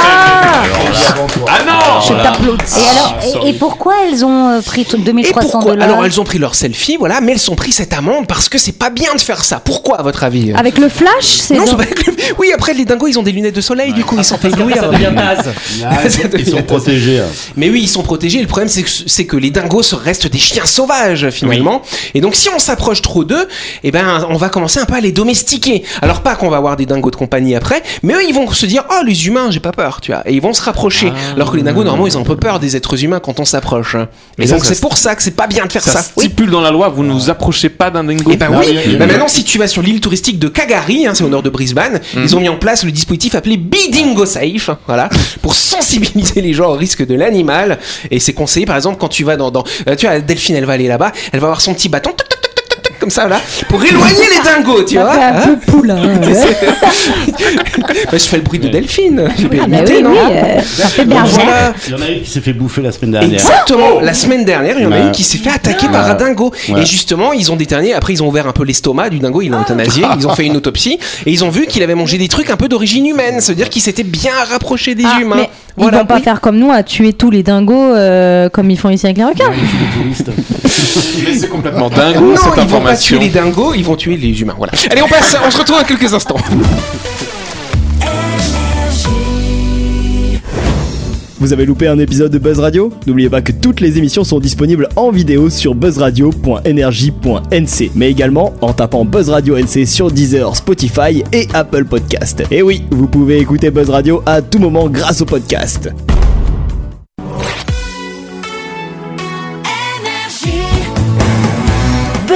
Ah 1.47 1.59
non 1.65 2.01
Je 2.01 2.13
t'applaudis. 2.23 2.63
Et 2.79 2.89
alors, 2.97 3.45
et, 3.45 3.49
et 3.49 3.53
pourquoi 3.53 3.93
elles 4.07 4.23
ont 4.23 4.49
euh, 4.51 4.61
pris 4.61 4.85
tout- 4.85 4.95
Et 4.97 5.01
2300 5.01 5.41
pourquoi 5.41 5.73
dollars 5.73 5.89
Alors 5.89 6.05
elles 6.05 6.19
ont 6.21 6.23
pris 6.23 6.37
leur 6.37 6.55
selfie, 6.55 6.95
voilà, 6.97 7.19
mais 7.19 7.33
elles 7.33 7.51
ont 7.51 7.55
pris 7.55 7.71
cette 7.71 7.91
amende 7.93 8.25
parce 8.27 8.47
que 8.49 8.57
c'est 8.57 8.71
pas 8.77 8.89
bien 8.89 9.13
de 9.15 9.19
faire 9.19 9.43
ça. 9.43 9.59
Pourquoi, 9.59 9.99
à 9.99 10.03
votre 10.03 10.23
avis 10.23 10.53
Avec 10.53 10.77
le 10.77 10.87
flash, 10.89 11.11
c'est 11.25 11.55
Non, 11.55 11.65
c'est 11.65 11.75
pas- 11.75 12.11
oui, 12.39 12.51
après 12.53 12.73
les 12.73 12.85
dingos, 12.85 13.07
ils 13.07 13.19
ont 13.19 13.23
des 13.23 13.31
lunettes 13.33 13.55
de 13.55 13.61
soleil, 13.61 13.91
du 13.93 14.05
coup, 14.05 14.15
ils 14.17 14.23
s'en 14.23 14.37
fait 14.37 14.47
Oui, 14.47 14.53
éblouir. 14.59 14.77
ça 14.77 14.87
devient 14.87 15.11
naze. 15.13 15.53
Ah, 15.85 15.97
Ils 16.37 16.49
sont 16.49 16.63
protégés. 16.63 17.19
hein. 17.19 17.25
Mais 17.57 17.69
oui, 17.69 17.81
ils 17.83 17.87
sont 17.89 18.03
protégés. 18.03 18.39
Le 18.41 18.47
problème, 18.47 18.69
c'est 18.69 18.83
que, 18.83 18.89
c'est 19.07 19.25
que 19.25 19.35
les 19.37 19.51
dingos 19.51 19.81
restent 19.93 20.27
des 20.27 20.37
chiens 20.39 20.65
sauvages, 20.65 21.29
finalement. 21.31 21.81
Et 22.13 22.21
donc, 22.21 22.35
si 22.35 22.49
on 22.49 22.59
s'approche 22.59 23.01
trop 23.01 23.23
d'eux, 23.25 23.47
eh 23.83 23.91
ben, 23.91 24.25
on 24.29 24.37
va 24.37 24.47
commencer 24.49 24.79
un 24.79 24.85
peu 24.85 24.95
à 24.95 25.01
les 25.01 25.11
domestiquer. 25.11 25.83
Alors, 26.01 26.21
pas 26.21 26.35
qu'on 26.35 26.49
va 26.49 26.57
avoir 26.57 26.77
des 26.77 26.85
dingos 26.85 27.11
de 27.11 27.15
compagnie 27.17 27.55
après, 27.55 27.83
mais 28.03 28.13
eux, 28.13 28.23
ils 28.27 28.33
vont 28.33 28.49
se 28.51 28.65
dire, 28.65 28.83
oh, 28.89 29.03
les 29.05 29.16
humains, 29.25 29.49
j'ai 29.51 29.59
pas 29.59 29.71
peur, 29.71 30.01
tu 30.01 30.11
vois. 30.11 30.21
Et 30.25 30.33
ils 30.33 30.41
vont 30.41 30.53
se 30.53 30.61
rapprocher. 30.61 31.11
Alors 31.35 31.51
que 31.51 31.57
les 31.57 31.63
dingos, 31.63 31.83
normalement, 31.83 32.07
ils 32.07 32.17
ont 32.17 32.21
un 32.21 32.25
peu 32.25 32.35
peur 32.35 32.59
des 32.59 32.75
êtres 32.75 33.03
humains 33.03 33.19
quand 33.19 33.39
on 33.39 33.45
s'approche. 33.45 33.95
hein. 33.95 34.07
Et 34.37 34.45
ça, 34.47 34.53
donc, 34.55 34.65
c'est 34.65 34.79
pour 34.79 34.97
ça 34.97 35.15
que 35.15 35.23
c'est 35.23 35.31
pas 35.31 35.47
bien 35.47 35.65
de 35.65 35.71
faire 35.71 35.81
ça. 35.83 35.91
Ça 35.93 36.01
stipule 36.01 36.49
dans 36.49 36.61
la 36.61 36.71
loi, 36.71 36.89
vous 36.89 37.03
ne 37.03 37.11
vous 37.11 37.29
approchez 37.29 37.69
pas 37.69 37.89
d'un 37.89 38.03
dingo. 38.03 38.31
Et 38.31 38.37
ben 38.37 38.49
Non, 38.51 38.59
oui, 38.59 38.65
il 38.69 38.75
y 38.75 38.77
a- 38.77 38.83
il 38.83 38.91
y 38.93 38.95
a- 38.95 38.99
Bah 38.99 39.07
maintenant 39.07 39.27
si 39.27 39.43
tu 39.43 39.57
vas 39.57 39.67
sur 39.67 39.81
l'île 39.81 39.99
touristique 40.01 40.39
de 40.39 40.47
Kagari, 40.47 41.07
hein, 41.07 41.13
c'est 41.15 41.23
au 41.23 41.29
nord 41.29 41.43
de 41.43 41.49
Brisbane, 41.49 41.99
ils 42.15 42.35
ont 42.35 42.39
mis 42.39 42.49
en 42.49 42.57
place 42.57 42.83
le 42.83 42.91
dispositif 42.91 43.35
appelé 43.35 43.57
Be 43.57 43.75
Dingo 43.91 44.25
Safe, 44.25 44.69
voilà, 44.87 45.09
pour 45.41 45.55
sensibiliser 45.55 46.41
les 46.41 46.53
gens 46.53 46.69
au 46.69 46.75
risque 46.77 47.05
de 47.05 47.15
l'animal. 47.15 47.79
Et 48.11 48.19
c'est 48.19 48.33
conseillé 48.33 48.65
par 48.65 48.75
exemple 48.75 48.97
quand 48.99 49.07
tu 49.09 49.23
vas 49.23 49.37
dans, 49.37 49.51
dans 49.51 49.63
euh, 49.87 49.95
tu 49.95 50.05
vois 50.07 50.19
Delphine, 50.19 50.55
elle 50.55 50.65
va 50.65 50.73
aller 50.73 50.87
là-bas, 50.87 51.11
elle 51.31 51.39
va 51.39 51.47
avoir 51.47 51.61
son 51.61 51.73
petit 51.73 51.89
bâton. 51.89 52.11
toc, 52.11 52.27
toc, 52.29 52.36
comme 53.07 53.11
ça 53.11 53.27
là, 53.29 53.39
pour 53.69 53.81
éloigner 53.85 54.25
les 54.35 54.43
dingos, 54.43 54.83
tu 54.83 54.95
Ça 54.95 55.03
vois. 55.03 55.13
fait 55.13 55.23
un 55.23 55.35
hein. 55.37 55.41
peu 55.65 55.71
poulain. 55.71 55.95
Bah, 58.11 58.17
je 58.17 58.23
fais 58.25 58.37
le 58.37 58.43
bruit 58.43 58.59
de 58.59 58.67
Delphine. 58.67 59.29
J'ai 59.37 59.47
bien 59.47 59.63
Ah 59.63 59.67
imité, 59.77 59.97
oui, 59.97 60.03
non 60.03 60.09
oui, 60.11 60.17
euh, 60.31 60.59
ça 60.61 60.87
fait 60.87 61.05
Donc 61.05 61.13
bergère. 61.13 61.39
voilà. 61.45 61.73
Il 61.87 61.91
y 61.91 61.95
en 61.95 62.01
a 62.01 62.09
une 62.09 62.21
qui 62.21 62.29
s'est 62.29 62.41
fait 62.41 62.53
bouffer 62.53 62.81
la 62.81 62.91
semaine 62.91 63.11
dernière. 63.11 63.33
Exactement. 63.33 63.99
La 64.01 64.13
semaine 64.13 64.43
dernière, 64.45 64.75
il 64.77 64.83
y 64.83 64.85
en 64.85 64.91
a 64.91 64.99
une 64.99 65.11
qui 65.11 65.23
s'est 65.23 65.37
fait 65.37 65.49
attaquer 65.51 65.87
par 65.87 66.05
un 66.09 66.13
dingo. 66.15 66.51
Ouais. 66.69 66.81
Et 66.81 66.85
justement, 66.85 67.33
ils 67.33 67.51
ont 67.51 67.55
déterminé. 67.55 67.93
Après, 67.93 68.13
ils 68.13 68.21
ont 68.23 68.27
ouvert 68.27 68.47
un 68.47 68.51
peu 68.51 68.63
l'estomac 68.63 69.09
du 69.09 69.19
dingo. 69.19 69.41
Ils 69.41 69.49
l'ont 69.49 69.61
euthanasié. 69.61 70.05
Ils 70.19 70.27
ont 70.27 70.33
fait 70.35 70.45
une 70.45 70.57
autopsie 70.57 70.99
et 71.25 71.31
ils 71.31 71.43
ont 71.43 71.49
vu 71.49 71.65
qu'il 71.67 71.81
avait 71.83 71.95
mangé 71.95 72.17
des 72.17 72.27
trucs 72.27 72.49
un 72.49 72.57
peu 72.57 72.67
d'origine 72.67 73.05
humaine. 73.05 73.39
C'est-à-dire 73.39 73.69
qu'il 73.69 73.81
s'était 73.81 74.03
bien 74.03 74.33
rapproché 74.49 74.95
des 74.95 75.05
Ah, 75.05 75.19
humains. 75.21 75.35
mais 75.37 75.49
Voilà. 75.77 75.97
Ils 75.97 75.99
vont 76.01 76.05
pas 76.07 76.15
Oui. 76.15 76.23
faire 76.23 76.41
comme 76.41 76.57
nous 76.57 76.71
à 76.71 76.83
tuer 76.83 77.13
tous 77.13 77.29
les 77.31 77.43
dingos 77.43 77.93
euh, 77.93 78.49
comme 78.49 78.69
ils 78.71 78.77
font 78.79 78.89
ici 78.89 79.05
avec 79.05 79.17
les 79.17 79.23
requins. 79.25 79.51
Mais 81.25 81.33
c'est 81.35 81.49
complètement 81.49 81.89
dingue 81.89 82.15
Non, 82.15 82.35
cette 82.35 82.43
ils 82.45 82.49
vont 82.49 82.55
pas 82.55 82.61
information. 82.61 82.96
Tuer 82.97 83.19
les 83.19 83.29
dingos, 83.29 83.73
ils 83.73 83.83
vont 83.83 83.95
tuer 83.95 84.17
les 84.17 84.41
humains. 84.41 84.55
Voilà. 84.57 84.73
Allez, 84.89 85.01
on 85.01 85.07
passe. 85.07 85.35
On 85.45 85.51
se 85.51 85.57
retrouve 85.57 85.79
dans 85.79 85.85
quelques 85.85 86.13
instants. 86.13 86.37
Vous 91.39 91.53
avez 91.53 91.67
loupé 91.67 91.87
un 91.87 91.99
épisode 91.99 92.31
de 92.31 92.39
Buzz 92.39 92.59
Radio? 92.59 92.91
N'oubliez 93.05 93.29
pas 93.29 93.43
que 93.43 93.51
toutes 93.51 93.79
les 93.79 93.99
émissions 93.99 94.23
sont 94.23 94.39
disponibles 94.39 94.89
en 94.95 95.11
vidéo 95.11 95.51
sur 95.51 95.75
buzzradio.energie.nc, 95.75 97.91
mais 97.93 98.09
également 98.09 98.55
en 98.61 98.73
tapant 98.73 99.05
Buzz 99.05 99.29
Radio 99.29 99.55
NC 99.55 99.85
sur 99.85 100.09
Deezer, 100.09 100.55
Spotify 100.55 101.23
et 101.31 101.47
Apple 101.53 101.85
Podcast. 101.85 102.43
Et 102.49 102.63
oui, 102.63 102.85
vous 102.89 103.05
pouvez 103.07 103.37
écouter 103.37 103.69
Buzz 103.69 103.91
Radio 103.91 104.23
à 104.25 104.41
tout 104.41 104.57
moment 104.57 104.89
grâce 104.89 105.21
au 105.21 105.25
podcast. 105.25 105.91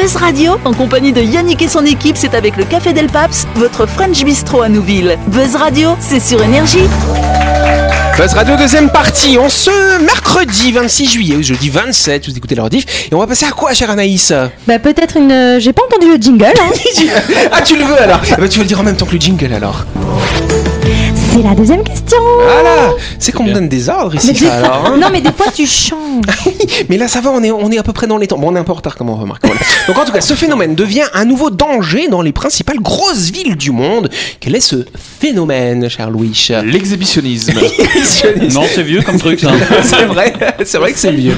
Buzz 0.02 0.16
Radio, 0.16 0.54
en 0.66 0.74
compagnie 0.74 1.14
de 1.14 1.22
Yannick 1.22 1.62
et 1.62 1.68
son 1.68 1.86
équipe, 1.86 2.18
c'est 2.18 2.34
avec 2.34 2.58
le 2.58 2.64
Café 2.64 2.92
Del 2.92 3.06
Paps, 3.06 3.46
votre 3.56 3.86
French 3.86 4.24
Bistro 4.24 4.64
à 4.64 4.68
Nouville. 4.68 5.16
Buzz 5.28 5.56
Radio, 5.56 5.92
c'est 6.00 6.20
sur 6.20 6.42
Énergie. 6.42 6.88
Buzz 8.18 8.34
Radio 8.34 8.56
deuxième 8.58 8.90
partie. 8.90 9.38
On 9.40 9.48
se 9.48 10.02
mercredi 10.04 10.72
26 10.72 11.06
juillet 11.08 11.36
ou 11.36 11.44
jeudi 11.44 11.70
27. 11.70 12.28
Vous 12.30 12.36
écoutez 12.36 12.56
leur 12.56 12.70
diff. 12.72 12.86
Et 13.12 13.16
on 13.16 13.20
va 13.20 13.28
passer 13.28 13.46
à 13.46 13.52
quoi, 13.52 13.76
chère 13.76 13.92
Anaïs 13.92 14.34
Bah 14.68 14.80
peut-être 14.80 15.18
une. 15.18 15.32
euh, 15.32 15.60
J'ai 15.60 15.72
pas 15.72 15.84
entendu 15.84 16.12
le 16.12 16.20
jingle. 16.20 16.46
Hein. 16.46 17.06
Ah, 17.52 17.62
tu 17.62 17.76
le 17.78 17.84
veux 17.84 18.02
alors 18.02 18.22
Eh 18.26 18.42
ben, 18.42 18.50
Tu 18.50 18.58
vas 18.58 18.64
le 18.64 18.68
dire 18.68 18.80
en 18.80 18.84
même 18.84 18.98
temps 18.98 19.06
que 19.06 19.14
le 19.14 19.20
jingle 19.22 19.54
alors. 19.54 19.86
C'est 21.34 21.42
la 21.44 21.56
deuxième 21.56 21.84
question. 21.84 22.18
Voilà 22.44 22.94
C'est 23.18 23.32
qu'on 23.32 23.44
me 23.46 23.54
donne 23.54 23.70
des 23.70 23.88
ordres 23.88 24.16
ici, 24.16 24.28
Mais 24.28 24.34
des 24.34 24.40
ça 24.40 24.46
fois- 24.60 24.68
alors. 24.68 24.86
hein. 24.88 24.98
non 25.00 25.08
mais 25.12 25.22
des 25.22 25.32
fois 25.32 25.46
tu 25.54 25.66
changes. 25.66 26.26
Mais 26.90 26.98
là, 26.98 27.08
ça 27.08 27.22
va, 27.22 27.30
on 27.32 27.42
est, 27.42 27.52
on 27.52 27.72
est 27.72 27.78
à 27.78 27.84
peu 27.84 27.94
près 27.94 28.06
dans 28.08 28.18
les 28.18 28.28
temps. 28.28 28.38
Bon, 28.38 28.52
on 28.52 28.56
est 28.56 28.60
un 28.60 28.64
peu 28.64 28.72
en 28.74 28.76
retard, 28.76 28.96
comme 28.96 29.10
on 29.10 29.16
remarque. 29.16 29.44
Voilà. 29.46 29.60
Donc, 29.88 29.98
en 29.98 30.04
tout 30.06 30.12
cas, 30.12 30.20
ce 30.22 30.34
phénomène 30.34 30.76
devient 30.76 31.06
un 31.14 31.24
nouveau 31.26 31.50
danger 31.50 32.08
dans 32.10 32.22
les 32.22 32.32
principales 32.34 32.80
grosses 32.80 33.32
villes 33.32 33.56
du 33.56 33.72
monde. 33.72 34.10
Quel 34.40 34.56
est 34.56 34.60
ce 34.60 34.86
phénomène, 35.20 35.90
cher 35.90 36.10
Louis? 36.10 36.32
L'exhibitionnisme. 36.66 37.54
Non, 38.54 38.64
c'est 38.74 38.84
vieux 38.84 39.02
comme 39.02 39.18
truc, 39.18 39.40
ça. 39.40 39.52
c'est 39.84 40.06
vrai, 40.06 40.34
c'est 40.66 40.78
vrai 40.78 40.92
que 40.92 41.00
c'est 41.00 41.12
mieux. 41.14 41.36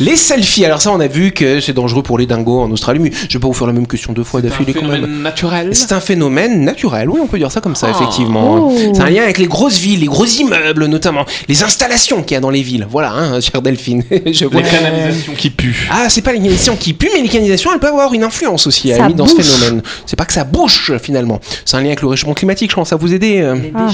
Les 0.00 0.16
selfies, 0.16 0.64
alors 0.64 0.80
ça, 0.80 0.90
on 0.92 1.00
a 1.00 1.06
vu 1.06 1.32
que 1.32 1.60
c'est 1.60 1.72
dangereux 1.74 2.02
pour 2.02 2.16
les 2.18 2.26
dingos 2.26 2.62
en 2.62 2.70
Australie, 2.70 3.00
mais 3.00 3.10
je 3.28 3.36
vais 3.38 3.42
pas 3.42 3.48
vous 3.48 3.52
faire 3.54 3.66
la 3.66 3.72
même 3.74 3.86
question 3.86 4.12
deux 4.12 4.24
fois 4.24 4.40
d'affilée 4.40 4.72
quand 4.72 4.82
même. 4.82 5.02
Phénomène 5.02 5.22
naturel? 5.22 5.68
C'est 5.72 5.92
un 5.92 6.00
phénomène 6.00 6.64
naturel, 6.64 7.10
oui, 7.10 7.20
on 7.22 7.26
peut 7.26 7.38
dire 7.38 7.52
ça 7.52 7.60
comme 7.60 7.74
ça, 7.76 7.88
Ah. 7.90 7.96
effectivement. 7.96 8.70
Oh. 8.70 8.76
C'est 8.94 9.02
un 9.02 9.10
lien 9.10 9.22
avec 9.22 9.33
les 9.38 9.46
grosses 9.46 9.78
villes, 9.78 10.00
les 10.00 10.06
gros 10.06 10.26
immeubles 10.26 10.86
notamment, 10.86 11.24
les 11.48 11.62
installations 11.62 12.22
qu'il 12.22 12.34
y 12.34 12.38
a 12.38 12.40
dans 12.40 12.50
les 12.50 12.62
villes. 12.62 12.86
Voilà, 12.90 13.12
hein, 13.12 13.40
chère 13.42 13.62
Delphine. 13.62 14.02
je 14.26 14.44
vois. 14.46 14.62
Les 14.62 14.68
canalisations 14.68 15.32
qui 15.36 15.50
puent. 15.50 15.88
Ah, 15.90 16.08
c'est 16.08 16.22
pas 16.22 16.32
les 16.32 16.38
canalisations 16.38 16.76
qui 16.76 16.92
puent, 16.92 17.10
mais 17.14 17.22
les 17.22 17.28
canalisations, 17.28 17.70
elles 17.72 17.80
peuvent 17.80 17.90
avoir 17.92 18.12
une 18.14 18.24
influence 18.24 18.66
aussi, 18.66 18.92
à 18.92 18.96
la 18.96 18.96
Ça 18.96 19.02
limite, 19.08 19.16
dans 19.16 19.26
ce 19.26 19.40
phénomène. 19.40 19.82
C'est 20.06 20.16
pas 20.16 20.24
que 20.24 20.32
ça 20.32 20.44
bouche, 20.44 20.92
finalement. 21.02 21.40
C'est 21.64 21.76
un 21.76 21.80
lien 21.80 21.86
avec 21.86 22.02
le 22.02 22.08
réchauffement 22.08 22.34
climatique, 22.34 22.70
je 22.70 22.76
pense, 22.76 22.88
ça 22.90 22.96
vous 22.96 23.12
aider. 23.12 23.40
euh. 23.40 23.56
Ah. 23.74 23.88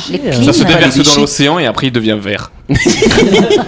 Ça 0.45 0.53
se 0.53 0.65
les 0.65 0.75
déverse 0.75 0.97
dans 0.99 1.21
l'océan 1.21 1.59
et 1.59 1.67
après 1.67 1.89
il 1.89 1.93
devient 1.93 2.17
vert. 2.21 2.51
non 2.71 2.77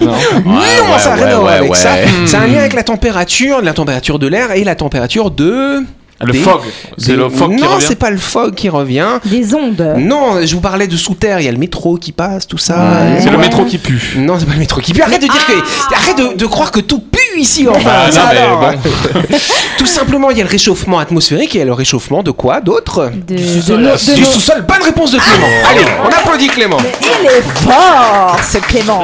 non, 0.01 0.97
ça 0.97 1.09
n'a 1.09 1.15
rien 1.15 1.27
à 1.27 1.39
voir 1.39 1.43
ouais, 1.43 1.51
avec 1.59 1.71
ouais. 1.71 1.77
ça. 1.77 1.95
Hmm. 1.95 2.25
C'est 2.27 2.37
un 2.37 2.47
lien 2.47 2.59
avec 2.59 2.73
la 2.73 2.83
température, 2.83 3.61
la 3.61 3.73
température 3.73 4.19
de 4.19 4.27
l'air 4.27 4.51
et 4.51 4.63
la 4.63 4.75
température 4.75 5.31
de. 5.31 5.79
Le 6.21 6.31
des- 6.31 6.37
fog. 6.39 6.61
C'est 6.97 7.15
le 7.15 7.27
fog 7.29 7.55
qui 7.55 7.61
Non, 7.63 7.69
c'est 7.79 7.95
pas 7.95 8.09
le 8.09 8.17
fog 8.17 8.53
qui 8.55 8.69
revient. 8.69 9.19
Des 9.25 9.53
ondes. 9.55 9.95
Non, 9.97 10.45
je 10.45 10.53
vous 10.55 10.61
parlais 10.61 10.87
de 10.87 10.95
sous 10.95 11.15
terre. 11.15 11.39
Il 11.39 11.45
y 11.45 11.49
a 11.49 11.51
le 11.51 11.57
métro 11.57 11.97
qui 11.97 12.11
passe, 12.11 12.47
tout 12.47 12.57
ça. 12.57 12.75
Ouais. 12.77 13.19
C'est 13.21 13.29
le 13.29 13.37
métro 13.37 13.65
qui 13.65 13.77
pue. 13.77 14.13
Non, 14.17 14.37
c'est 14.39 14.45
pas 14.45 14.53
le 14.53 14.59
métro 14.59 14.79
qui 14.79 14.93
pue. 14.93 15.01
Arrête 15.01 15.21
de 15.21 15.27
dire 15.27 15.45
que. 15.45 15.93
Arrête 15.95 16.17
de, 16.17 16.37
de 16.37 16.45
croire 16.45 16.71
que 16.71 16.79
tout 16.79 16.99
pue 16.99 17.39
ici, 17.39 17.67
enfin. 17.67 17.89
Ah, 18.05 18.11
ça 18.11 18.21
non, 18.21 18.27
mais 18.31 18.37
alors. 18.39 18.59
bon. 18.59 19.29
Tout 19.77 19.85
simplement, 19.85 20.29
il 20.31 20.37
y 20.37 20.41
a 20.41 20.43
le 20.43 20.49
réchauffement 20.49 20.99
atmosphérique 20.99 21.55
et 21.55 21.57
il 21.57 21.59
y 21.59 21.63
a 21.63 21.65
le 21.65 21.73
réchauffement 21.73 22.23
de 22.23 22.31
quoi 22.31 22.61
D'autre? 22.61 23.11
De, 23.27 23.35
de 23.35 24.15
Du 24.15 24.25
sous-sol. 24.25 24.65
Bonne 24.67 24.81
réponse 24.83 25.11
de 25.11 25.19
Clément. 25.19 25.47
Allez, 25.69 25.85
on 26.03 26.07
applaudit 26.07 26.47
Clément. 26.47 26.77
Il 27.01 27.27
est 27.27 27.41
fort, 27.63 28.37
ce 28.51 28.57
Clément. 28.59 29.03